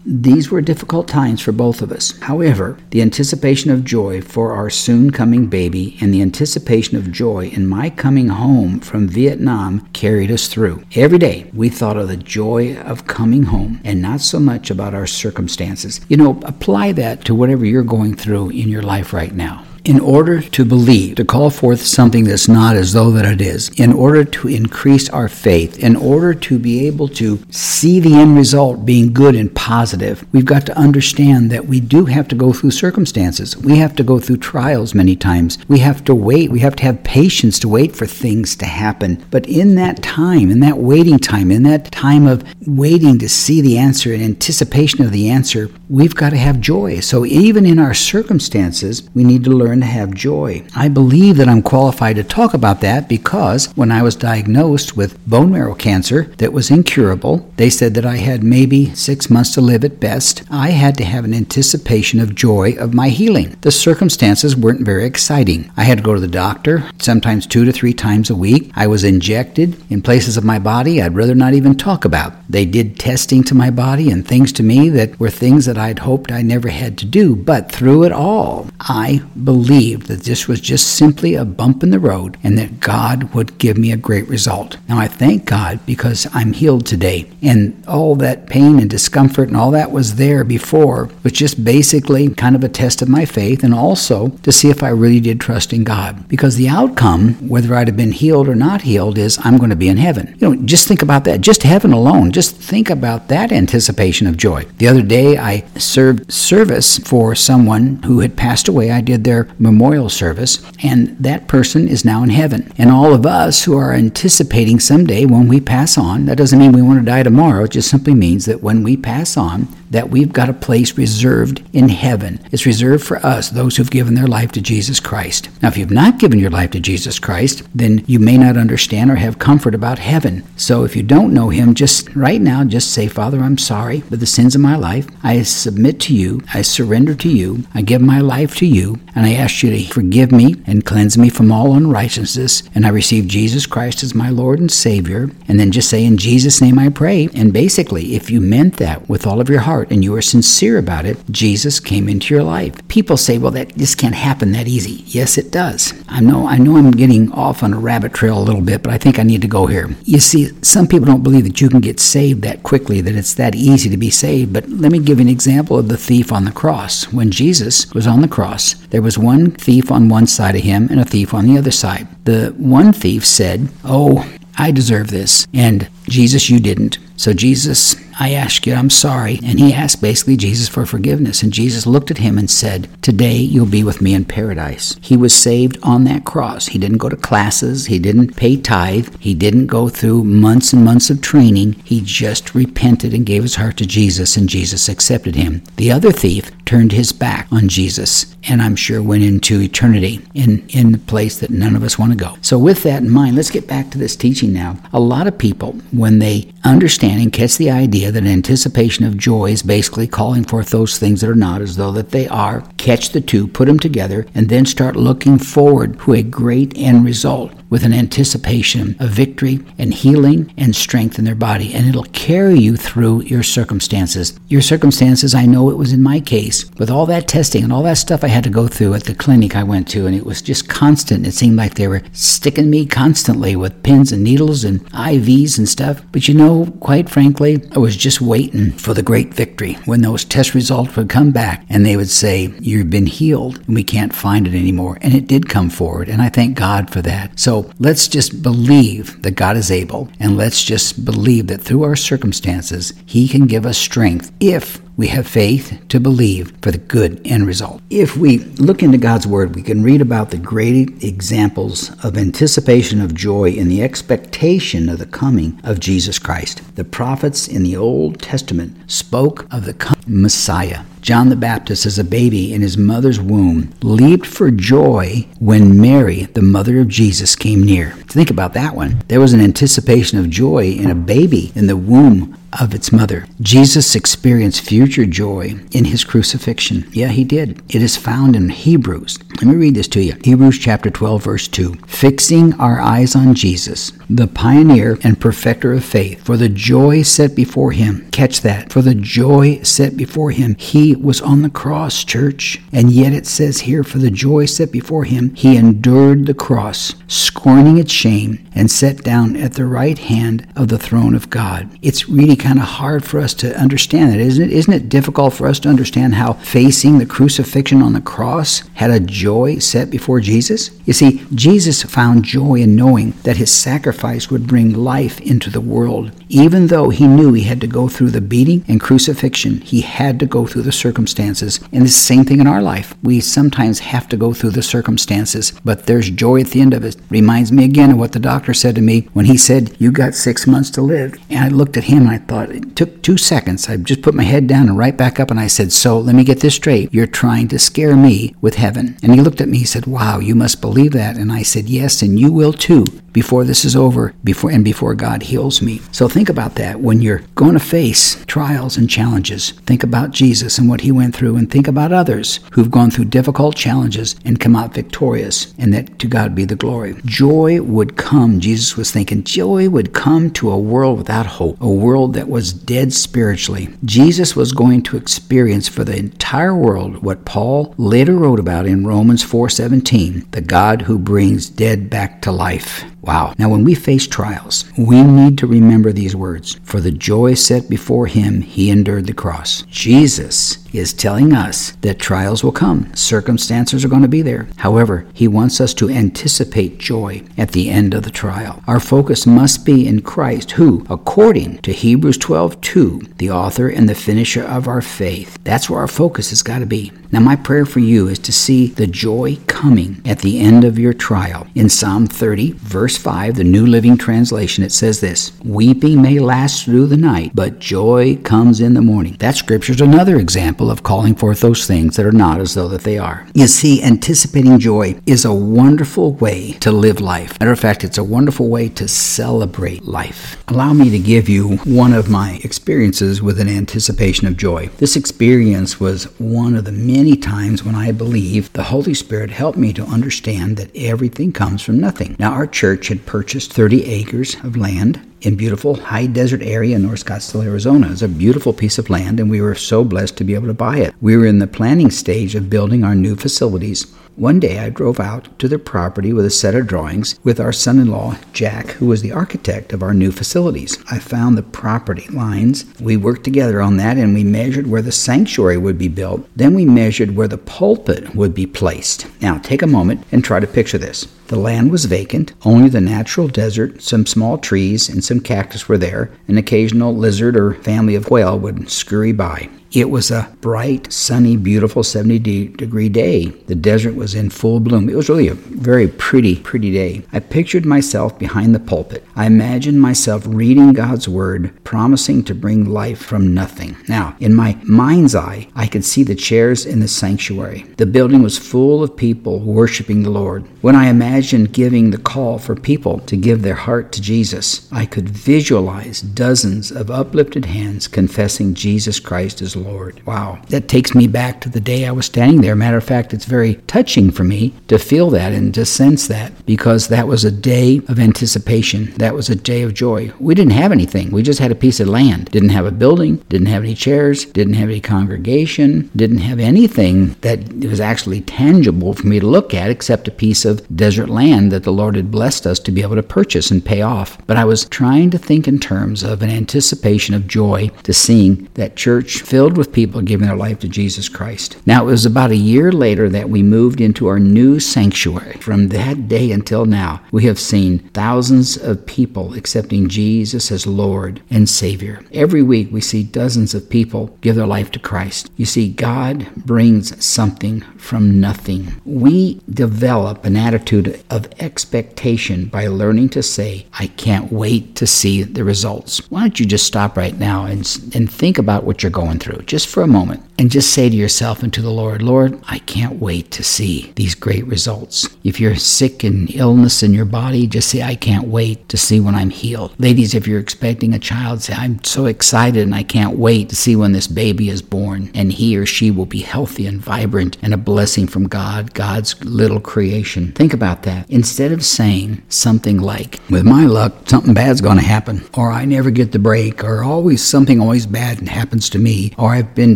These 0.05 0.51
were 0.51 0.61
difficult 0.61 1.07
times 1.07 1.41
for 1.41 1.51
both 1.51 1.81
of 1.81 1.91
us. 1.91 2.19
However, 2.19 2.77
the 2.91 3.01
anticipation 3.01 3.71
of 3.71 3.85
joy 3.85 4.21
for 4.21 4.51
our 4.51 4.69
soon 4.69 5.11
coming 5.11 5.47
baby 5.47 5.97
and 6.01 6.13
the 6.13 6.21
anticipation 6.21 6.97
of 6.97 7.11
joy 7.11 7.47
in 7.47 7.67
my 7.67 7.89
coming 7.89 8.27
home 8.27 8.79
from 8.79 9.07
Vietnam 9.07 9.87
carried 9.93 10.31
us 10.31 10.47
through. 10.47 10.83
Every 10.95 11.17
day, 11.17 11.49
we 11.53 11.69
thought 11.69 11.97
of 11.97 12.09
the 12.09 12.17
joy 12.17 12.75
of 12.77 13.07
coming 13.07 13.43
home 13.43 13.79
and 13.83 14.01
not 14.01 14.21
so 14.21 14.39
much 14.39 14.69
about 14.69 14.93
our 14.93 15.07
circumstances. 15.07 16.01
You 16.09 16.17
know, 16.17 16.39
apply 16.43 16.91
that 16.93 17.25
to 17.25 17.33
whatever 17.33 17.65
you're 17.65 17.83
going 17.83 18.15
through 18.15 18.49
in 18.49 18.67
your 18.69 18.83
life 18.83 19.13
right 19.13 19.33
now 19.33 19.65
in 19.85 19.99
order 19.99 20.41
to 20.41 20.65
believe, 20.65 21.15
to 21.15 21.25
call 21.25 21.49
forth 21.49 21.81
something 21.81 22.25
that's 22.25 22.47
not 22.47 22.75
as 22.75 22.93
though 22.93 23.11
that 23.11 23.25
it 23.25 23.41
is, 23.41 23.69
in 23.79 23.93
order 23.93 24.23
to 24.23 24.47
increase 24.47 25.09
our 25.09 25.29
faith, 25.29 25.79
in 25.79 25.95
order 25.95 26.33
to 26.33 26.59
be 26.59 26.85
able 26.87 27.07
to 27.07 27.39
see 27.49 27.99
the 27.99 28.15
end 28.15 28.35
result 28.35 28.85
being 28.85 29.13
good 29.13 29.35
and 29.35 29.53
positive, 29.55 30.25
we've 30.33 30.45
got 30.45 30.65
to 30.65 30.77
understand 30.77 31.51
that 31.51 31.65
we 31.65 31.79
do 31.79 32.05
have 32.05 32.27
to 32.27 32.35
go 32.35 32.51
through 32.51 32.71
circumstances. 32.71 33.55
We 33.57 33.77
have 33.77 33.95
to 33.95 34.03
go 34.03 34.19
through 34.19 34.37
trials 34.37 34.93
many 34.93 35.15
times. 35.15 35.57
We 35.67 35.79
have 35.79 36.03
to 36.05 36.15
wait. 36.15 36.51
We 36.51 36.59
have 36.59 36.75
to 36.77 36.83
have 36.83 37.03
patience 37.03 37.59
to 37.59 37.69
wait 37.69 37.95
for 37.95 38.05
things 38.05 38.55
to 38.57 38.65
happen. 38.65 39.23
But 39.31 39.47
in 39.47 39.75
that 39.75 40.01
time, 40.03 40.49
in 40.49 40.59
that 40.61 40.77
waiting 40.77 41.19
time, 41.19 41.51
in 41.51 41.63
that 41.63 41.91
time 41.91 42.27
of 42.27 42.43
waiting 42.67 43.19
to 43.19 43.29
see 43.29 43.61
the 43.61 43.77
answer 43.77 44.13
and 44.13 44.23
anticipation 44.23 45.03
of 45.05 45.11
the 45.11 45.29
answer, 45.29 45.69
we've 45.89 46.15
got 46.15 46.31
to 46.31 46.37
have 46.37 46.59
joy. 46.59 46.99
So 46.99 47.25
even 47.25 47.65
in 47.65 47.79
our 47.79 47.93
circumstances, 47.93 49.09
we 49.13 49.23
need 49.23 49.43
to 49.43 49.51
learn 49.51 49.68
to 49.77 49.85
have 49.85 50.13
joy. 50.13 50.65
I 50.75 50.89
believe 50.89 51.37
that 51.37 51.47
I'm 51.47 51.61
qualified 51.61 52.15
to 52.17 52.23
talk 52.23 52.53
about 52.53 52.81
that 52.81 53.07
because 53.07 53.67
when 53.75 53.91
I 53.91 54.01
was 54.01 54.15
diagnosed 54.15 54.97
with 54.97 55.23
bone 55.27 55.51
marrow 55.51 55.75
cancer 55.75 56.23
that 56.37 56.53
was 56.53 56.71
incurable, 56.71 57.51
they 57.57 57.69
said 57.69 57.93
that 57.93 58.05
I 58.05 58.17
had 58.17 58.43
maybe 58.43 58.93
six 58.95 59.29
months 59.29 59.53
to 59.53 59.61
live 59.61 59.83
at 59.83 59.99
best. 59.99 60.43
I 60.49 60.69
had 60.69 60.97
to 60.97 61.05
have 61.05 61.25
an 61.25 61.33
anticipation 61.33 62.19
of 62.19 62.35
joy 62.35 62.75
of 62.79 62.93
my 62.93 63.09
healing. 63.09 63.57
The 63.61 63.71
circumstances 63.71 64.55
weren't 64.55 64.85
very 64.85 65.05
exciting. 65.05 65.71
I 65.77 65.83
had 65.83 65.97
to 65.99 66.03
go 66.03 66.13
to 66.13 66.19
the 66.19 66.27
doctor 66.27 66.89
sometimes 66.99 67.45
two 67.45 67.65
to 67.65 67.71
three 67.71 67.93
times 67.93 68.29
a 68.29 68.35
week. 68.35 68.71
I 68.75 68.87
was 68.87 69.03
injected 69.03 69.75
in 69.89 70.01
places 70.01 70.37
of 70.37 70.43
my 70.43 70.59
body 70.59 71.01
I'd 71.01 71.15
rather 71.15 71.35
not 71.35 71.53
even 71.53 71.75
talk 71.75 72.05
about. 72.05 72.33
They 72.49 72.65
did 72.65 72.99
testing 72.99 73.43
to 73.45 73.55
my 73.55 73.69
body 73.69 74.09
and 74.09 74.27
things 74.27 74.51
to 74.53 74.63
me 74.63 74.89
that 74.89 75.19
were 75.19 75.29
things 75.29 75.65
that 75.65 75.77
I'd 75.77 75.99
hoped 75.99 76.31
I 76.31 76.41
never 76.41 76.69
had 76.69 76.97
to 76.99 77.05
do. 77.05 77.35
But 77.35 77.71
through 77.71 78.03
it 78.03 78.11
all, 78.11 78.67
I 78.79 79.21
believe 79.41 79.58
believed 79.59 80.07
that 80.07 80.23
this 80.23 80.47
was 80.47 80.61
just 80.61 80.95
simply 80.95 81.35
a 81.35 81.43
bump 81.43 81.83
in 81.83 81.89
the 81.89 81.99
road 81.99 82.37
and 82.43 82.57
that 82.57 82.79
God 82.79 83.33
would 83.33 83.57
give 83.57 83.77
me 83.77 83.91
a 83.91 83.97
great 83.97 84.25
result. 84.29 84.77
Now 84.87 84.97
I 84.97 85.07
thank 85.09 85.43
God 85.43 85.85
because 85.85 86.25
I'm 86.33 86.53
healed 86.53 86.85
today. 86.85 87.29
And 87.41 87.83
all 87.85 88.15
that 88.15 88.47
pain 88.47 88.79
and 88.79 88.89
discomfort 88.89 89.49
and 89.49 89.57
all 89.57 89.71
that 89.71 89.91
was 89.91 90.15
there 90.15 90.45
before 90.45 91.09
was 91.23 91.33
just 91.33 91.65
basically 91.65 92.29
kind 92.29 92.55
of 92.55 92.63
a 92.63 92.69
test 92.69 93.01
of 93.01 93.09
my 93.09 93.25
faith 93.25 93.61
and 93.61 93.73
also 93.73 94.29
to 94.43 94.51
see 94.53 94.69
if 94.69 94.81
I 94.81 94.89
really 94.89 95.19
did 95.19 95.41
trust 95.41 95.73
in 95.73 95.83
God. 95.83 96.29
Because 96.29 96.55
the 96.55 96.69
outcome, 96.69 97.33
whether 97.49 97.75
I'd 97.75 97.87
have 97.87 97.97
been 97.97 98.13
healed 98.13 98.47
or 98.47 98.55
not 98.55 98.83
healed, 98.83 99.17
is 99.17 99.37
I'm 99.43 99.57
going 99.57 99.71
to 99.71 99.75
be 99.75 99.89
in 99.89 99.97
heaven. 99.97 100.37
You 100.39 100.55
know, 100.55 100.61
just 100.63 100.87
think 100.87 101.01
about 101.01 101.25
that. 101.25 101.41
Just 101.41 101.63
heaven 101.63 101.91
alone. 101.91 102.31
Just 102.31 102.55
think 102.55 102.89
about 102.89 103.27
that 103.27 103.51
anticipation 103.51 104.25
of 104.25 104.37
joy. 104.37 104.63
The 104.77 104.87
other 104.87 105.03
day 105.03 105.37
I 105.37 105.65
served 105.77 106.31
service 106.31 106.97
for 106.97 107.35
someone 107.35 108.01
who 108.03 108.21
had 108.21 108.37
passed 108.37 108.69
away. 108.69 108.91
I 108.91 109.01
did 109.01 109.25
their 109.25 109.48
memorial 109.57 110.09
service, 110.09 110.63
and 110.83 111.17
that 111.17 111.47
person 111.47 111.87
is 111.87 112.05
now 112.05 112.23
in 112.23 112.29
heaven. 112.29 112.71
And 112.77 112.91
all 112.91 113.13
of 113.13 113.25
us 113.25 113.63
who 113.63 113.77
are 113.77 113.93
anticipating 113.93 114.79
someday 114.79 115.25
when 115.25 115.47
we 115.47 115.59
pass 115.59 115.97
on, 115.97 116.25
that 116.25 116.37
doesn't 116.37 116.59
mean 116.59 116.71
we 116.71 116.81
want 116.81 116.99
to 116.99 117.05
die 117.05 117.23
tomorrow, 117.23 117.63
it 117.63 117.71
just 117.71 117.89
simply 117.89 118.13
means 118.13 118.45
that 118.45 118.61
when 118.61 118.83
we 118.83 118.97
pass 118.97 119.37
on, 119.37 119.67
that 119.89 120.09
we've 120.09 120.31
got 120.31 120.49
a 120.49 120.53
place 120.53 120.97
reserved 120.97 121.63
in 121.73 121.89
heaven. 121.89 122.39
It's 122.51 122.65
reserved 122.65 123.03
for 123.03 123.17
us, 123.17 123.49
those 123.49 123.77
who've 123.77 123.89
given 123.89 124.13
their 124.13 124.27
life 124.27 124.51
to 124.53 124.61
Jesus 124.61 124.99
Christ. 124.99 125.49
Now, 125.61 125.69
if 125.69 125.77
you've 125.77 125.91
not 125.91 126.19
given 126.19 126.39
your 126.39 126.49
life 126.49 126.71
to 126.71 126.79
Jesus 126.79 127.19
Christ, 127.19 127.63
then 127.73 128.03
you 128.05 128.19
may 128.19 128.37
not 128.37 128.57
understand 128.57 129.11
or 129.11 129.15
have 129.15 129.39
comfort 129.39 129.75
about 129.75 129.99
heaven. 129.99 130.43
So 130.57 130.83
if 130.83 130.95
you 130.95 131.03
don't 131.03 131.33
know 131.33 131.49
Him, 131.49 131.73
just 131.73 132.13
right 132.15 132.41
now, 132.41 132.63
just 132.63 132.91
say, 132.91 133.07
Father, 133.07 133.39
I'm 133.39 133.57
sorry 133.57 134.01
for 134.01 134.17
the 134.17 134.25
sins 134.25 134.55
of 134.55 134.61
my 134.61 134.75
life. 134.75 135.07
I 135.23 135.41
submit 135.43 135.99
to 136.01 136.13
you. 136.13 136.41
I 136.53 136.61
surrender 136.61 137.15
to 137.15 137.29
you. 137.29 137.63
I 137.73 137.81
give 137.81 138.01
my 138.01 138.19
life 138.19 138.55
to 138.57 138.65
you. 138.65 138.99
And 139.15 139.25
I 139.25 139.33
ask 139.33 139.63
you 139.63 139.71
to 139.71 139.93
forgive 139.93 140.31
me 140.31 140.55
and 140.65 140.85
cleanse 140.85 141.17
me 141.17 141.29
from 141.29 141.51
all 141.51 141.75
unrighteousness. 141.75 142.63
And 142.75 142.85
I 142.85 142.89
receive 142.89 143.27
Jesus 143.27 143.65
Christ 143.65 144.03
as 144.03 144.15
my 144.15 144.29
Lord 144.29 144.59
and 144.59 144.71
Savior. 144.71 145.29
And 145.47 145.59
then 145.59 145.71
just 145.71 145.89
say, 145.89 146.05
In 146.05 146.17
Jesus' 146.17 146.61
name 146.61 146.77
I 146.77 146.89
pray. 146.89 147.29
And 147.33 147.51
basically, 147.53 148.15
if 148.15 148.29
you 148.29 148.39
meant 148.41 148.77
that 148.77 149.09
with 149.09 149.25
all 149.25 149.41
of 149.41 149.49
your 149.49 149.61
heart, 149.61 149.78
heart 149.79 149.91
and 149.91 150.03
you 150.03 150.13
are 150.15 150.21
sincere 150.21 150.77
about 150.77 151.05
it, 151.05 151.17
Jesus 151.31 151.79
came 151.79 152.09
into 152.09 152.33
your 152.33 152.43
life. 152.43 152.75
People 152.89 153.15
say, 153.15 153.37
well, 153.37 153.51
that 153.51 153.69
this 153.75 153.95
can't 153.95 154.15
happen 154.15 154.51
that 154.51 154.67
easy. 154.67 155.03
Yes, 155.07 155.37
it 155.37 155.51
does. 155.51 155.93
I 156.09 156.19
know, 156.19 156.47
I 156.47 156.57
know 156.57 156.75
I'm 156.75 156.91
getting 156.91 157.31
off 157.31 157.63
on 157.63 157.73
a 157.73 157.79
rabbit 157.79 158.13
trail 158.13 158.37
a 158.37 158.43
little 158.43 158.61
bit, 158.61 158.83
but 158.83 158.91
I 158.91 158.97
think 158.97 159.19
I 159.19 159.23
need 159.23 159.41
to 159.41 159.47
go 159.47 159.67
here. 159.67 159.89
You 160.03 160.19
see, 160.19 160.51
some 160.61 160.87
people 160.87 161.05
don't 161.05 161.23
believe 161.23 161.45
that 161.45 161.61
you 161.61 161.69
can 161.69 161.79
get 161.79 161.99
saved 161.99 162.41
that 162.41 162.63
quickly, 162.63 162.99
that 163.01 163.15
it's 163.15 163.35
that 163.35 163.55
easy 163.55 163.89
to 163.89 163.97
be 163.97 164.09
saved. 164.09 164.51
But 164.51 164.67
let 164.67 164.91
me 164.91 164.99
give 164.99 165.19
you 165.19 165.25
an 165.25 165.29
example 165.29 165.77
of 165.77 165.87
the 165.87 165.97
thief 165.97 166.33
on 166.33 166.43
the 166.43 166.51
cross. 166.51 167.11
When 167.13 167.31
Jesus 167.31 167.91
was 167.93 168.05
on 168.05 168.21
the 168.21 168.27
cross, 168.27 168.73
there 168.87 169.01
was 169.01 169.17
one 169.17 169.51
thief 169.51 169.91
on 169.91 170.09
one 170.09 170.27
side 170.27 170.55
of 170.55 170.63
him 170.63 170.87
and 170.89 170.99
a 170.99 171.05
thief 171.05 171.33
on 171.33 171.47
the 171.47 171.57
other 171.57 171.71
side. 171.71 172.07
The 172.25 172.53
one 172.57 172.91
thief 172.91 173.25
said, 173.25 173.69
Oh, 173.85 174.29
I 174.57 174.71
deserve 174.71 175.07
this. 175.09 175.47
And 175.53 175.87
Jesus, 176.03 176.49
you 176.49 176.59
didn't. 176.59 176.97
So 177.15 177.33
Jesus 177.33 177.95
I 178.19 178.33
ask 178.33 178.67
you, 178.67 178.73
I'm 178.73 178.89
sorry. 178.89 179.39
And 179.45 179.59
he 179.59 179.73
asked 179.73 180.01
basically 180.01 180.35
Jesus 180.35 180.67
for 180.67 180.85
forgiveness. 180.85 181.41
And 181.41 181.53
Jesus 181.53 181.87
looked 181.87 182.11
at 182.11 182.17
him 182.17 182.37
and 182.37 182.49
said, 182.49 182.89
Today 183.01 183.37
you'll 183.37 183.65
be 183.65 183.83
with 183.83 184.01
me 184.01 184.13
in 184.13 184.25
paradise. 184.25 184.97
He 185.01 185.15
was 185.15 185.33
saved 185.33 185.77
on 185.83 186.03
that 186.03 186.25
cross. 186.25 186.67
He 186.67 186.77
didn't 186.77 186.97
go 186.97 187.07
to 187.07 187.15
classes. 187.15 187.85
He 187.85 187.97
didn't 187.97 188.35
pay 188.35 188.57
tithe. 188.57 189.15
He 189.19 189.33
didn't 189.33 189.67
go 189.67 189.87
through 189.87 190.25
months 190.25 190.73
and 190.73 190.83
months 190.83 191.09
of 191.09 191.21
training. 191.21 191.73
He 191.85 192.01
just 192.01 192.53
repented 192.53 193.13
and 193.13 193.25
gave 193.25 193.43
his 193.43 193.55
heart 193.55 193.77
to 193.77 193.85
Jesus, 193.85 194.35
and 194.35 194.49
Jesus 194.49 194.89
accepted 194.89 195.35
him. 195.35 195.63
The 195.77 195.91
other 195.91 196.11
thief 196.11 196.51
turned 196.65 196.91
his 196.91 197.13
back 197.13 197.47
on 197.51 197.69
Jesus 197.69 198.35
and 198.47 198.61
I'm 198.61 198.75
sure 198.75 199.01
went 199.01 199.23
into 199.23 199.61
eternity 199.61 200.21
in, 200.33 200.67
in 200.69 200.91
the 200.91 200.97
place 200.97 201.39
that 201.39 201.49
none 201.49 201.75
of 201.75 201.83
us 201.83 201.99
want 201.99 202.11
to 202.11 202.17
go. 202.17 202.35
So, 202.41 202.57
with 202.57 202.83
that 202.83 203.01
in 203.01 203.09
mind, 203.09 203.35
let's 203.35 203.51
get 203.51 203.67
back 203.67 203.91
to 203.91 203.97
this 203.97 204.15
teaching 204.15 204.53
now. 204.53 204.77
A 204.93 204.99
lot 204.99 205.27
of 205.27 205.37
people, 205.37 205.73
when 205.91 206.19
they 206.19 206.51
understand 206.63 207.21
and 207.21 207.33
catch 207.33 207.57
the 207.57 207.71
idea 207.71 208.08
that 208.11 208.25
anticipation 208.25 209.05
of 209.05 209.17
joy 209.17 209.51
is 209.51 209.63
basically 209.63 210.07
calling 210.07 210.43
forth 210.43 210.69
those 210.69 210.97
things 210.97 211.21
that 211.21 211.29
are 211.29 211.35
not 211.35 211.61
as 211.61 211.75
though 211.75 211.91
that 211.91 212.11
they 212.11 212.27
are, 212.27 212.63
catch 212.77 213.09
the 213.09 213.21
two, 213.21 213.47
put 213.47 213.65
them 213.65 213.79
together, 213.79 214.25
and 214.33 214.49
then 214.49 214.65
start 214.65 214.95
looking 214.95 215.37
forward 215.37 215.99
to 215.99 216.13
a 216.13 216.23
great 216.23 216.77
end 216.77 217.05
result 217.05 217.53
with 217.69 217.83
an 217.83 217.93
anticipation 217.93 218.95
of 218.99 219.09
victory 219.09 219.59
and 219.77 219.93
healing 219.93 220.51
and 220.57 220.75
strength 220.75 221.19
in 221.19 221.25
their 221.25 221.35
body. 221.35 221.73
And 221.73 221.87
it'll 221.87 222.03
carry 222.05 222.59
you 222.59 222.75
through 222.75 223.23
your 223.23 223.43
circumstances. 223.43 224.39
Your 224.47 224.61
circumstances, 224.61 225.35
I 225.35 225.45
know 225.45 225.69
it 225.69 225.77
was 225.77 225.93
in 225.93 226.01
my 226.01 226.19
case 226.19 226.69
with 226.79 226.89
all 226.89 227.05
that 227.07 227.27
testing 227.27 227.63
and 227.63 227.71
all 227.71 227.83
that 227.83 227.97
stuff 227.97 228.23
I 228.23 228.27
had 228.27 228.43
to 228.45 228.49
go 228.49 228.67
through 228.67 228.95
at 228.95 229.03
the 229.03 229.13
clinic 229.13 229.55
I 229.55 229.63
went 229.63 229.87
to, 229.89 230.07
and 230.07 230.15
it 230.15 230.25
was 230.25 230.41
just 230.41 230.67
constant. 230.67 231.27
It 231.27 231.33
seemed 231.33 231.57
like 231.57 231.75
they 231.75 231.87
were 231.87 232.01
sticking 232.11 232.69
me 232.69 232.85
constantly 232.85 233.55
with 233.55 233.83
pins 233.83 234.11
and 234.11 234.23
needles 234.23 234.63
and 234.63 234.83
IVs 234.91 235.57
and 235.57 235.69
stuff. 235.69 236.01
But 236.11 236.27
you 236.27 236.33
know, 236.33 236.73
quite 236.79 237.09
frankly, 237.09 237.61
I 237.75 237.79
was 237.79 237.95
just 237.99 238.21
waiting 238.21 238.71
for 238.71 238.93
the 238.93 239.03
great 239.03 239.33
victory 239.33 239.73
when 239.85 240.01
those 240.01 240.25
test 240.25 240.53
results 240.53 240.95
would 240.95 241.09
come 241.09 241.31
back 241.31 241.65
and 241.69 241.85
they 241.85 241.95
would 241.95 242.09
say, 242.09 242.53
You've 242.59 242.89
been 242.89 243.05
healed 243.05 243.57
and 243.67 243.75
we 243.75 243.83
can't 243.83 244.15
find 244.15 244.47
it 244.47 244.55
anymore. 244.55 244.97
And 245.01 245.13
it 245.13 245.27
did 245.27 245.49
come 245.49 245.69
forward, 245.69 246.09
and 246.09 246.21
I 246.21 246.29
thank 246.29 246.57
God 246.57 246.89
for 246.89 247.01
that. 247.03 247.39
So 247.39 247.71
let's 247.79 248.07
just 248.07 248.41
believe 248.41 249.21
that 249.21 249.31
God 249.31 249.57
is 249.57 249.71
able, 249.71 250.09
and 250.19 250.37
let's 250.37 250.63
just 250.63 251.05
believe 251.05 251.47
that 251.47 251.61
through 251.61 251.83
our 251.83 251.95
circumstances, 251.95 252.93
He 253.05 253.27
can 253.27 253.47
give 253.47 253.65
us 253.65 253.77
strength 253.77 254.31
if 254.39 254.81
we 254.99 255.07
have 255.07 255.25
faith 255.25 255.81
to 255.87 255.97
believe 255.97 256.51
for 256.61 256.71
the 256.71 256.77
good 256.77 257.21
end 257.25 257.47
result. 257.47 257.81
If 257.89 258.17
we 258.17 258.39
look 258.39 258.83
into 258.83 258.97
God's 258.97 259.25
Word, 259.25 259.55
we 259.55 259.61
can 259.61 259.81
read 259.81 260.01
about 260.01 260.29
the 260.29 260.37
great 260.37 261.01
examples 261.01 261.91
of 262.03 262.17
anticipation 262.17 262.99
of 262.99 263.15
joy 263.15 263.51
in 263.51 263.69
the 263.69 263.81
expectation 263.81 264.89
of 264.89 264.99
the 264.99 265.05
coming 265.05 265.57
of 265.63 265.79
Jesus 265.79 266.19
Christ. 266.19 266.75
The 266.75 266.83
prophets 266.83 267.47
in 267.47 267.63
the 267.63 267.77
Old 267.77 268.21
Testament 268.21 268.91
spoke 268.91 269.47
of 269.53 269.63
the 269.63 269.73
coming 269.73 270.03
Messiah. 270.05 270.83
John 271.01 271.29
the 271.29 271.37
Baptist, 271.37 271.85
as 271.85 271.97
a 271.97 272.03
baby 272.03 272.53
in 272.53 272.61
his 272.61 272.77
mother's 272.77 273.21
womb, 273.21 273.73
leaped 273.81 274.25
for 274.25 274.51
joy 274.51 275.25
when 275.39 275.79
Mary, 275.79 276.23
the 276.33 276.41
mother 276.41 276.77
of 276.81 276.89
Jesus, 276.89 277.37
came 277.37 277.63
near. 277.63 277.95
Think 278.09 278.31
about 278.31 278.53
that 278.53 278.75
one. 278.75 279.03
There 279.07 279.19
was 279.19 279.33
an 279.33 279.39
anticipation 279.39 280.17
of 280.17 280.29
joy 280.29 280.71
in 280.71 280.89
a 280.89 280.95
baby 280.95 281.51
in 281.55 281.67
the 281.67 281.77
womb 281.77 282.35
of 282.59 282.73
its 282.73 282.91
mother. 282.91 283.27
Jesus 283.41 283.95
experienced 283.95 284.61
future 284.61 285.05
joy 285.05 285.55
in 285.71 285.85
his 285.85 286.03
crucifixion. 286.03 286.87
Yeah, 286.91 287.09
he 287.09 287.23
did. 287.23 287.61
It 287.69 287.81
is 287.81 287.97
found 287.97 288.35
in 288.35 288.49
Hebrews. 288.49 289.19
Let 289.35 289.43
me 289.43 289.55
read 289.55 289.75
this 289.75 289.87
to 289.89 290.03
you. 290.03 290.15
Hebrews 290.23 290.57
chapter 290.57 290.89
12, 290.89 291.23
verse 291.23 291.47
2. 291.47 291.75
Fixing 291.85 292.53
our 292.55 292.81
eyes 292.81 293.15
on 293.15 293.35
Jesus, 293.35 293.91
the 294.09 294.27
pioneer 294.27 294.97
and 295.03 295.19
perfecter 295.19 295.73
of 295.73 295.85
faith, 295.85 296.25
for 296.25 296.37
the 296.37 296.49
joy 296.49 297.03
set 297.03 297.35
before 297.35 297.71
him. 297.71 298.09
Catch 298.11 298.41
that. 298.41 298.71
For 298.71 298.81
the 298.81 298.95
joy 298.95 299.61
set 299.61 299.95
before 299.95 300.31
him, 300.31 300.55
he 300.55 300.95
was 300.95 301.21
on 301.21 301.41
the 301.43 301.49
cross, 301.49 302.03
church. 302.03 302.59
And 302.73 302.91
yet 302.91 303.13
it 303.13 303.27
says 303.27 303.61
here, 303.61 303.83
for 303.83 303.99
the 303.99 304.11
joy 304.11 304.45
set 304.45 304.71
before 304.71 305.03
him, 305.03 305.33
he 305.35 305.55
endured 305.55 306.25
the 306.25 306.33
cross, 306.33 306.95
scorning 307.07 307.77
its 307.77 307.93
shame, 307.99 308.31
and 308.55 308.71
sat 308.71 309.03
down 309.03 309.35
at 309.35 309.53
the 309.53 309.65
right 309.65 309.99
hand 309.99 310.47
of 310.55 310.69
the 310.69 310.77
throne 310.77 311.15
of 311.15 311.29
God. 311.29 311.69
It's 311.81 312.07
really 312.07 312.35
kind 312.35 312.59
of 312.59 312.65
hard 312.65 313.03
for 313.03 313.19
us 313.19 313.33
to 313.35 313.55
understand 313.59 314.11
that, 314.11 314.19
isn't 314.19 314.43
it? 314.43 314.53
Isn't 314.53 314.73
it 314.73 314.89
difficult 314.89 315.33
for 315.33 315.47
us 315.47 315.59
to 315.61 315.69
understand 315.69 316.15
how 316.15 316.33
facing 316.33 316.97
the 316.97 317.05
crucifixion 317.05 317.81
on 317.81 317.93
the 317.93 318.01
cross 318.01 318.63
had 318.75 318.91
a 318.91 318.99
joy 318.99 319.59
set 319.59 319.89
before 319.89 320.19
Jesus? 320.21 320.71
You 320.85 320.93
see, 320.93 321.25
Jesus 321.35 321.83
found 321.83 322.23
joy 322.23 322.55
in 322.61 322.75
knowing 322.75 323.11
that 323.23 323.37
his 323.37 323.51
sacrifice 323.51 324.29
would 324.29 324.47
bring 324.47 324.73
life 324.73 325.19
into 325.21 325.49
the 325.49 325.61
world. 325.61 326.11
Even 326.29 326.67
though 326.67 326.89
he 326.89 327.07
knew 327.07 327.33
he 327.33 327.43
had 327.43 327.61
to 327.61 327.67
go 327.67 327.87
through 327.87 328.11
the 328.11 328.21
beating 328.21 328.63
and 328.67 328.79
crucifixion, 328.79 329.61
he 329.61 329.81
had 329.81 330.19
to 330.19 330.25
go 330.25 330.45
through 330.45 330.61
the 330.61 330.71
circumstances. 330.71 331.59
And 331.73 331.83
the 331.83 331.89
same 331.89 332.23
thing 332.23 332.39
in 332.39 332.47
our 332.47 332.61
life. 332.61 332.95
We 333.03 333.19
sometimes 333.19 333.79
have 333.79 334.07
to 334.09 334.17
go 334.17 334.33
through 334.33 334.51
the 334.51 334.61
circumstances, 334.61 335.51
but 335.65 335.85
there's 335.85 336.09
joy 336.09 336.41
at 336.41 336.47
the 336.47 336.61
end 336.61 336.73
of 336.73 336.83
it. 336.85 336.97
Reminds 337.09 337.51
me 337.51 337.65
again 337.65 337.88
what 337.97 338.11
the 338.11 338.19
doctor 338.19 338.53
said 338.53 338.75
to 338.75 338.81
me 338.81 339.01
when 339.13 339.25
he 339.25 339.37
said, 339.37 339.75
You 339.79 339.91
got 339.91 340.15
six 340.15 340.47
months 340.47 340.69
to 340.71 340.81
live. 340.81 341.15
And 341.29 341.39
I 341.39 341.47
looked 341.49 341.77
at 341.77 341.85
him 341.85 342.03
and 342.03 342.09
I 342.09 342.17
thought, 342.19 342.51
it 342.51 342.75
took 342.75 343.01
two 343.01 343.17
seconds. 343.17 343.69
I 343.69 343.77
just 343.77 344.01
put 344.01 344.13
my 344.13 344.23
head 344.23 344.47
down 344.47 344.67
and 344.67 344.77
right 344.77 344.95
back 344.95 345.19
up 345.19 345.31
and 345.31 345.39
I 345.39 345.47
said, 345.47 345.71
So 345.71 345.99
let 345.99 346.15
me 346.15 346.23
get 346.23 346.39
this 346.39 346.55
straight. 346.55 346.93
You're 346.93 347.07
trying 347.07 347.47
to 347.49 347.59
scare 347.59 347.95
me 347.95 348.35
with 348.41 348.55
heaven. 348.55 348.97
And 349.01 349.13
he 349.13 349.21
looked 349.21 349.41
at 349.41 349.49
me, 349.49 349.59
he 349.59 349.65
said, 349.65 349.85
Wow, 349.85 350.19
you 350.19 350.35
must 350.35 350.61
believe 350.61 350.91
that. 350.93 351.17
And 351.17 351.31
I 351.31 351.43
said, 351.43 351.69
Yes, 351.69 352.01
and 352.01 352.19
you 352.19 352.31
will 352.31 352.53
too 352.53 352.85
before 353.13 353.43
this 353.43 353.65
is 353.65 353.75
over 353.75 354.13
before 354.23 354.51
and 354.51 354.63
before 354.63 354.95
God 354.95 355.23
heals 355.23 355.61
me. 355.61 355.81
So 355.91 356.07
think 356.07 356.29
about 356.29 356.55
that 356.55 356.79
when 356.79 357.01
you're 357.01 357.23
going 357.35 357.53
to 357.53 357.59
face 357.59 358.23
trials 358.25 358.77
and 358.77 358.89
challenges. 358.89 359.51
Think 359.65 359.83
about 359.83 360.11
Jesus 360.11 360.57
and 360.57 360.69
what 360.69 360.81
he 360.81 360.91
went 360.91 361.15
through 361.15 361.35
and 361.35 361.49
think 361.49 361.67
about 361.67 361.91
others 361.91 362.39
who've 362.51 362.71
gone 362.71 362.91
through 362.91 363.05
difficult 363.05 363.55
challenges 363.55 364.15
and 364.25 364.39
come 364.39 364.55
out 364.55 364.73
victorious 364.73 365.53
and 365.57 365.73
that 365.73 365.99
to 365.99 366.07
God 366.07 366.35
be 366.35 366.45
the 366.45 366.55
glory. 366.55 366.95
Joy 367.05 367.61
would 367.61 367.97
come, 367.97 368.39
Jesus 368.39 368.77
was 368.77 368.91
thinking, 368.91 369.23
joy 369.23 369.69
would 369.69 369.93
come 369.93 370.31
to 370.31 370.51
a 370.51 370.59
world 370.59 370.97
without 370.97 371.25
hope, 371.25 371.61
a 371.61 371.69
world 371.69 372.13
that 372.13 372.29
was 372.29 372.53
dead 372.53 372.93
spiritually. 372.93 373.69
Jesus 373.85 374.35
was 374.35 374.51
going 374.51 374.83
to 374.83 374.97
experience 374.97 375.67
for 375.67 375.83
the 375.83 375.97
entire 375.97 376.55
world 376.55 377.03
what 377.03 377.25
Paul 377.25 377.73
later 377.77 378.15
wrote 378.15 378.39
about 378.39 378.65
in 378.65 378.85
Romans 378.85 379.23
4:17, 379.23 380.25
the 380.31 380.41
God 380.41 380.83
who 380.83 380.97
brings 380.99 381.49
dead 381.49 381.89
back 381.89 382.21
to 382.21 382.31
life. 382.31 382.83
Wow. 383.01 383.33
Now, 383.37 383.49
when 383.49 383.63
we 383.63 383.75
face 383.75 384.07
trials, 384.07 384.65
we 384.77 385.01
need 385.01 385.37
to 385.37 385.47
remember 385.47 385.91
these 385.91 386.15
words. 386.15 386.59
For 386.63 386.79
the 386.81 386.91
joy 386.91 387.33
set 387.33 387.69
before 387.69 388.07
him, 388.07 388.41
he 388.41 388.69
endured 388.69 389.07
the 389.07 389.13
cross. 389.13 389.63
Jesus 389.69 390.65
is 390.73 390.93
telling 390.93 391.33
us 391.33 391.71
that 391.81 391.99
trials 391.99 392.43
will 392.43 392.51
come. 392.51 392.93
Circumstances 392.95 393.83
are 393.83 393.89
going 393.89 394.01
to 394.01 394.07
be 394.07 394.21
there. 394.21 394.47
However, 394.57 395.07
he 395.13 395.27
wants 395.27 395.59
us 395.59 395.73
to 395.75 395.89
anticipate 395.89 396.77
joy 396.77 397.23
at 397.37 397.51
the 397.51 397.69
end 397.69 397.93
of 397.93 398.03
the 398.03 398.11
trial. 398.11 398.61
Our 398.67 398.79
focus 398.79 399.25
must 399.25 399.65
be 399.65 399.87
in 399.87 400.01
Christ, 400.01 400.51
who, 400.51 400.85
according 400.89 401.59
to 401.59 401.71
Hebrews 401.71 402.17
12 402.17 402.61
2, 402.61 403.01
the 403.17 403.31
author 403.31 403.67
and 403.69 403.87
the 403.87 403.95
finisher 403.95 404.43
of 404.43 404.67
our 404.67 404.81
faith. 404.81 405.37
That's 405.43 405.69
where 405.69 405.79
our 405.79 405.87
focus 405.87 406.29
has 406.29 406.43
got 406.43 406.59
to 406.59 406.65
be. 406.65 406.91
Now, 407.11 407.19
my 407.19 407.35
prayer 407.35 407.65
for 407.65 407.79
you 407.79 408.07
is 408.07 408.19
to 408.19 408.31
see 408.31 408.67
the 408.67 408.85
joy 408.85 409.37
coming 409.47 410.01
at 410.05 410.19
the 410.19 410.39
end 410.39 410.63
of 410.63 410.77
your 410.77 410.93
trial. 410.93 411.47
In 411.55 411.67
Psalm 411.67 412.05
30, 412.05 412.51
verse 412.51 412.88
5, 412.97 413.35
the 413.35 413.43
New 413.43 413.65
Living 413.65 413.97
Translation, 413.97 414.63
it 414.63 414.71
says 414.71 414.99
this 414.99 415.31
Weeping 415.43 416.01
may 416.01 416.19
last 416.19 416.65
through 416.65 416.87
the 416.87 416.97
night, 416.97 417.31
but 417.33 417.59
joy 417.59 418.15
comes 418.23 418.61
in 418.61 418.73
the 418.73 418.81
morning. 418.81 419.15
That 419.19 419.35
scripture 419.35 419.73
is 419.73 419.81
another 419.81 420.17
example 420.17 420.71
of 420.71 420.83
calling 420.83 421.15
forth 421.15 421.41
those 421.41 421.67
things 421.67 421.95
that 421.95 422.05
are 422.05 422.11
not 422.11 422.39
as 422.39 422.53
though 422.53 422.67
that 422.69 422.83
they 422.83 422.97
are. 422.97 423.27
You 423.33 423.47
see, 423.47 423.83
anticipating 423.83 424.59
joy 424.59 424.95
is 425.05 425.25
a 425.25 425.33
wonderful 425.33 426.13
way 426.13 426.53
to 426.59 426.71
live 426.71 427.01
life. 427.01 427.39
Matter 427.39 427.51
of 427.51 427.59
fact, 427.59 427.83
it's 427.83 427.97
a 427.97 428.03
wonderful 428.03 428.47
way 428.47 428.69
to 428.69 428.87
celebrate 428.87 429.83
life. 429.85 430.43
Allow 430.47 430.73
me 430.73 430.89
to 430.89 430.99
give 430.99 431.27
you 431.27 431.57
one 431.57 431.93
of 431.93 432.09
my 432.09 432.39
experiences 432.43 433.21
with 433.21 433.39
an 433.39 433.49
anticipation 433.49 434.27
of 434.27 434.37
joy. 434.37 434.67
This 434.77 434.95
experience 434.95 435.79
was 435.79 436.05
one 436.19 436.55
of 436.55 436.65
the 436.65 436.71
many 436.71 437.15
times 437.15 437.63
when 437.63 437.75
I 437.75 437.91
believe 437.91 438.51
the 438.53 438.63
Holy 438.63 438.93
Spirit 438.93 439.31
helped 439.31 439.57
me 439.57 439.73
to 439.73 439.83
understand 439.83 440.57
that 440.57 440.75
everything 440.75 441.31
comes 441.31 441.61
from 441.61 441.79
nothing. 441.79 442.15
Now, 442.19 442.31
our 442.31 442.47
church 442.47 442.78
had 442.87 443.05
purchased 443.05 443.53
30 443.53 443.85
acres 443.85 444.35
of 444.43 444.55
land 444.55 445.05
in 445.21 445.35
beautiful 445.35 445.75
high 445.75 446.05
desert 446.05 446.41
area 446.41 446.75
in 446.75 446.83
North 446.83 447.03
Scottsdale, 447.03 447.43
Arizona. 447.43 447.91
It's 447.91 448.01
a 448.01 448.07
beautiful 448.07 448.53
piece 448.53 448.77
of 448.77 448.89
land, 448.89 449.19
and 449.19 449.29
we 449.29 449.41
were 449.41 449.55
so 449.55 449.83
blessed 449.83 450.17
to 450.17 450.23
be 450.23 450.33
able 450.33 450.47
to 450.47 450.53
buy 450.53 450.77
it. 450.77 450.95
We 451.01 451.17
were 451.17 451.25
in 451.25 451.39
the 451.39 451.47
planning 451.47 451.91
stage 451.91 452.35
of 452.35 452.49
building 452.49 452.83
our 452.83 452.95
new 452.95 453.15
facilities. 453.15 453.85
One 454.19 454.41
day 454.41 454.59
I 454.59 454.67
drove 454.67 454.99
out 454.99 455.29
to 455.39 455.47
the 455.47 455.57
property 455.57 456.11
with 456.11 456.25
a 456.25 456.29
set 456.29 456.53
of 456.53 456.67
drawings 456.67 457.17
with 457.23 457.39
our 457.39 457.53
son 457.53 457.79
in 457.79 457.87
law, 457.87 458.17
Jack, 458.33 458.71
who 458.71 458.87
was 458.87 459.01
the 459.01 459.13
architect 459.13 459.71
of 459.71 459.81
our 459.81 459.93
new 459.93 460.11
facilities. 460.11 460.77
I 460.91 460.99
found 460.99 461.37
the 461.37 461.41
property 461.41 462.05
lines. 462.09 462.65
We 462.81 462.97
worked 462.97 463.23
together 463.23 463.61
on 463.61 463.77
that 463.77 463.95
and 463.95 464.13
we 464.13 464.25
measured 464.25 464.67
where 464.67 464.81
the 464.81 464.91
sanctuary 464.91 465.57
would 465.57 465.77
be 465.77 465.87
built. 465.87 466.27
Then 466.35 466.53
we 466.53 466.65
measured 466.65 467.15
where 467.15 467.29
the 467.29 467.37
pulpit 467.37 468.13
would 468.13 468.33
be 468.35 468.45
placed. 468.45 469.07
Now 469.21 469.37
take 469.37 469.61
a 469.61 469.67
moment 469.67 470.03
and 470.11 470.21
try 470.21 470.41
to 470.41 470.47
picture 470.47 470.77
this. 470.77 471.05
The 471.27 471.39
land 471.39 471.71
was 471.71 471.85
vacant, 471.85 472.33
only 472.43 472.67
the 472.67 472.81
natural 472.81 473.29
desert, 473.29 473.81
some 473.81 474.05
small 474.05 474.37
trees, 474.37 474.89
and 474.89 475.01
some 475.01 475.21
cactus 475.21 475.69
were 475.69 475.77
there. 475.77 476.11
An 476.27 476.37
occasional 476.37 476.93
lizard 476.93 477.37
or 477.37 477.53
family 477.53 477.95
of 477.95 478.07
quail 478.07 478.37
would 478.37 478.69
scurry 478.69 479.13
by. 479.13 479.47
It 479.71 479.91
was 479.91 480.09
a 480.09 480.35
bright, 480.41 480.91
sunny, 480.91 481.37
beautiful 481.37 481.83
70 481.83 482.47
degree 482.47 482.89
day. 482.89 483.25
The 483.25 483.53
desert 483.53 483.93
was 483.93 484.15
in 484.15 484.31
full 484.31 484.59
bloom. 484.59 484.89
It 484.89 484.95
was 484.95 485.09
really 485.09 485.27
a 485.27 485.35
very 485.35 485.87
pretty, 485.87 486.37
pretty 486.37 486.71
day. 486.71 487.03
I 487.13 487.19
pictured 487.19 487.67
myself 487.67 488.17
behind 488.17 488.55
the 488.55 488.59
pulpit. 488.59 489.03
I 489.15 489.27
imagined 489.27 489.79
myself 489.79 490.23
reading 490.25 490.73
God's 490.73 491.07
word, 491.07 491.53
promising 491.63 492.23
to 492.23 492.33
bring 492.33 492.65
life 492.65 492.97
from 492.97 493.35
nothing. 493.35 493.77
Now, 493.87 494.15
in 494.19 494.33
my 494.33 494.57
mind's 494.63 495.13
eye, 495.13 495.47
I 495.55 495.67
could 495.67 495.85
see 495.85 496.03
the 496.03 496.15
chairs 496.15 496.65
in 496.65 496.79
the 496.79 496.87
sanctuary. 496.87 497.65
The 497.77 497.85
building 497.85 498.23
was 498.23 498.39
full 498.39 498.81
of 498.81 498.97
people 498.97 499.39
worshiping 499.39 500.01
the 500.01 500.09
Lord. 500.09 500.45
When 500.61 500.75
I 500.75 500.87
imagined 500.87 501.53
giving 501.53 501.91
the 501.91 501.99
call 501.99 502.39
for 502.39 502.55
people 502.55 502.99
to 503.01 503.15
give 503.15 503.43
their 503.43 503.55
heart 503.55 503.91
to 503.91 504.01
Jesus, 504.01 504.67
I 504.71 504.87
could 504.87 505.07
visualize 505.07 506.01
dozens 506.01 506.71
of 506.71 506.89
uplifted 506.89 507.45
hands 507.45 507.87
confessing 507.87 508.55
Jesus 508.55 508.99
Christ 508.99 509.43
as 509.43 509.58
Lord. 509.59 510.05
Wow. 510.05 510.41
That 510.49 510.67
takes 510.67 510.95
me 510.95 511.07
back 511.07 511.41
to 511.41 511.49
the 511.49 511.59
day 511.59 511.85
I 511.85 511.91
was 511.91 512.05
standing 512.05 512.41
there. 512.41 512.55
Matter 512.55 512.77
of 512.77 512.83
fact, 512.83 513.13
it's 513.13 513.25
very 513.25 513.55
touching 513.67 514.11
for 514.11 514.23
me 514.23 514.53
to 514.67 514.79
feel 514.79 515.09
that 515.11 515.33
and 515.33 515.53
to 515.53 515.65
sense 515.65 516.07
that 516.07 516.45
because 516.45 516.87
that 516.87 517.07
was 517.07 517.23
a 517.23 517.31
day 517.31 517.81
of 517.87 517.99
anticipation. 517.99 518.93
That 518.95 519.13
was 519.13 519.29
a 519.29 519.35
day 519.35 519.61
of 519.61 519.73
joy. 519.73 520.11
We 520.19 520.35
didn't 520.35 520.53
have 520.53 520.71
anything. 520.71 521.11
We 521.11 521.23
just 521.23 521.39
had 521.39 521.51
a 521.51 521.55
piece 521.55 521.79
of 521.79 521.87
land. 521.87 522.31
Didn't 522.31 522.49
have 522.49 522.65
a 522.65 522.71
building, 522.71 523.17
didn't 523.29 523.47
have 523.47 523.63
any 523.63 523.75
chairs, 523.75 524.25
didn't 524.25 524.53
have 524.53 524.69
any 524.69 524.81
congregation, 524.81 525.89
didn't 525.95 526.19
have 526.19 526.39
anything 526.39 527.15
that 527.21 527.53
was 527.65 527.79
actually 527.79 528.21
tangible 528.21 528.93
for 528.93 529.07
me 529.07 529.19
to 529.19 529.27
look 529.27 529.53
at 529.53 529.69
except 529.69 530.07
a 530.07 530.11
piece 530.11 530.45
of 530.45 530.65
desert 530.75 531.09
land 531.09 531.51
that 531.51 531.63
the 531.63 531.73
Lord 531.73 531.95
had 531.95 532.11
blessed 532.11 532.45
us 532.47 532.59
to 532.59 532.71
be 532.71 532.81
able 532.81 532.95
to 532.95 533.03
purchase 533.03 533.51
and 533.51 533.65
pay 533.65 533.81
off. 533.81 534.17
But 534.27 534.37
I 534.37 534.45
was 534.45 534.65
trying 534.65 535.09
to 535.11 535.17
think 535.17 535.47
in 535.47 535.59
terms 535.59 536.03
of 536.03 536.21
an 536.21 536.29
anticipation 536.29 537.15
of 537.15 537.27
joy 537.27 537.69
to 537.83 537.93
seeing 537.93 538.49
that 538.53 538.75
church 538.75 539.21
filled 539.21 539.48
with 539.57 539.73
people 539.73 540.01
giving 540.01 540.27
their 540.27 540.35
life 540.35 540.59
to 540.59 540.67
Jesus 540.67 541.09
Christ. 541.09 541.57
Now, 541.65 541.83
it 541.83 541.91
was 541.91 542.05
about 542.05 542.31
a 542.31 542.35
year 542.35 542.71
later 542.71 543.09
that 543.09 543.29
we 543.29 543.43
moved 543.43 543.81
into 543.81 544.07
our 544.07 544.19
new 544.19 544.59
sanctuary. 544.59 545.37
From 545.39 545.69
that 545.69 546.07
day 546.07 546.31
until 546.31 546.65
now, 546.65 547.01
we 547.11 547.25
have 547.25 547.39
seen 547.39 547.79
thousands 547.89 548.57
of 548.57 548.85
people 548.85 549.33
accepting 549.33 549.89
Jesus 549.89 550.51
as 550.51 550.67
Lord 550.67 551.21
and 551.29 551.49
Savior. 551.49 552.03
Every 552.13 552.43
week, 552.43 552.69
we 552.71 552.81
see 552.81 553.03
dozens 553.03 553.53
of 553.53 553.69
people 553.69 554.17
give 554.21 554.35
their 554.35 554.47
life 554.47 554.71
to 554.71 554.79
Christ. 554.79 555.31
You 555.37 555.45
see, 555.45 555.69
God 555.69 556.27
brings 556.35 557.03
something 557.03 557.61
from 557.77 558.19
nothing. 558.19 558.81
We 558.85 559.41
develop 559.49 560.25
an 560.25 560.35
attitude 560.35 561.03
of 561.09 561.29
expectation 561.39 562.45
by 562.45 562.67
learning 562.67 563.09
to 563.09 563.23
say, 563.23 563.65
I 563.73 563.87
can't 563.87 564.31
wait 564.31 564.75
to 564.75 564.87
see 564.87 565.23
the 565.23 565.43
results. 565.43 566.09
Why 566.09 566.21
don't 566.21 566.39
you 566.39 566.45
just 566.45 566.65
stop 566.65 566.97
right 566.97 567.17
now 567.17 567.45
and, 567.45 567.59
and 567.93 568.11
think 568.11 568.37
about 568.37 568.63
what 568.63 568.83
you're 568.83 568.89
going 568.89 569.19
through 569.19 569.38
just 569.45 569.67
for 569.67 569.83
a 569.83 569.87
moment 569.87 570.23
and 570.37 570.49
just 570.49 570.71
say 570.73 570.89
to 570.89 570.95
yourself 570.95 571.43
and 571.43 571.51
to 571.53 571.61
the 571.61 571.69
Lord, 571.69 572.01
Lord, 572.01 572.39
I 572.47 572.59
can't 572.59 572.99
wait 572.99 573.29
to 573.31 573.43
see 573.43 573.91
these 573.95 574.15
great 574.15 574.45
results. 574.47 575.09
If 575.23 575.39
you're 575.39 575.55
sick 575.55 576.03
and 576.03 576.33
illness 576.33 576.81
in 576.81 576.93
your 576.93 577.05
body, 577.05 577.45
just 577.45 577.69
say, 577.69 577.81
I 577.81 577.95
can't 577.95 578.27
wait 578.27 578.69
to 578.69 578.77
see 578.77 578.99
when 578.99 579.15
I'm 579.15 579.31
healed. 579.31 579.75
Ladies, 579.79 580.15
if 580.15 580.27
you're 580.27 580.39
expecting 580.39 580.93
a 580.93 580.99
child, 580.99 581.41
say, 581.41 581.53
I'm 581.53 581.83
so 581.83 582.05
excited 582.05 582.63
and 582.63 582.73
I 582.73 582.83
can't 582.83 583.17
wait 583.17 583.49
to 583.49 583.55
see 583.55 583.75
when 583.75 583.91
this 583.91 584.07
baby 584.07 584.49
is 584.49 584.61
born 584.61 585.11
and 585.13 585.31
he 585.33 585.57
or 585.57 585.65
she 585.65 585.91
will 585.91 586.05
be 586.05 586.21
healthy 586.21 586.65
and 586.65 586.79
vibrant 586.79 587.37
and 587.41 587.53
a 587.53 587.57
blessing 587.57 588.07
from 588.07 588.27
God, 588.27 588.73
God's 588.73 589.21
little 589.25 589.59
creation. 589.59 590.31
Think 590.31 590.53
about 590.53 590.83
that. 590.83 591.09
Instead 591.09 591.51
of 591.51 591.65
saying 591.65 592.21
something 592.29 592.79
like, 592.79 593.19
with 593.29 593.43
my 593.43 593.65
luck, 593.65 593.93
something 594.07 594.33
bad's 594.33 594.61
going 594.61 594.77
to 594.77 594.83
happen, 594.83 595.25
or 595.33 595.51
I 595.51 595.65
never 595.65 595.91
get 595.91 596.11
the 596.11 596.19
break, 596.19 596.63
or 596.63 596.83
always 596.83 597.23
something 597.23 597.59
always 597.59 597.85
bad 597.85 598.27
happens 598.27 598.69
to 598.69 598.79
me, 598.79 599.13
or 599.17 599.28
I've 599.29 599.55
been 599.55 599.75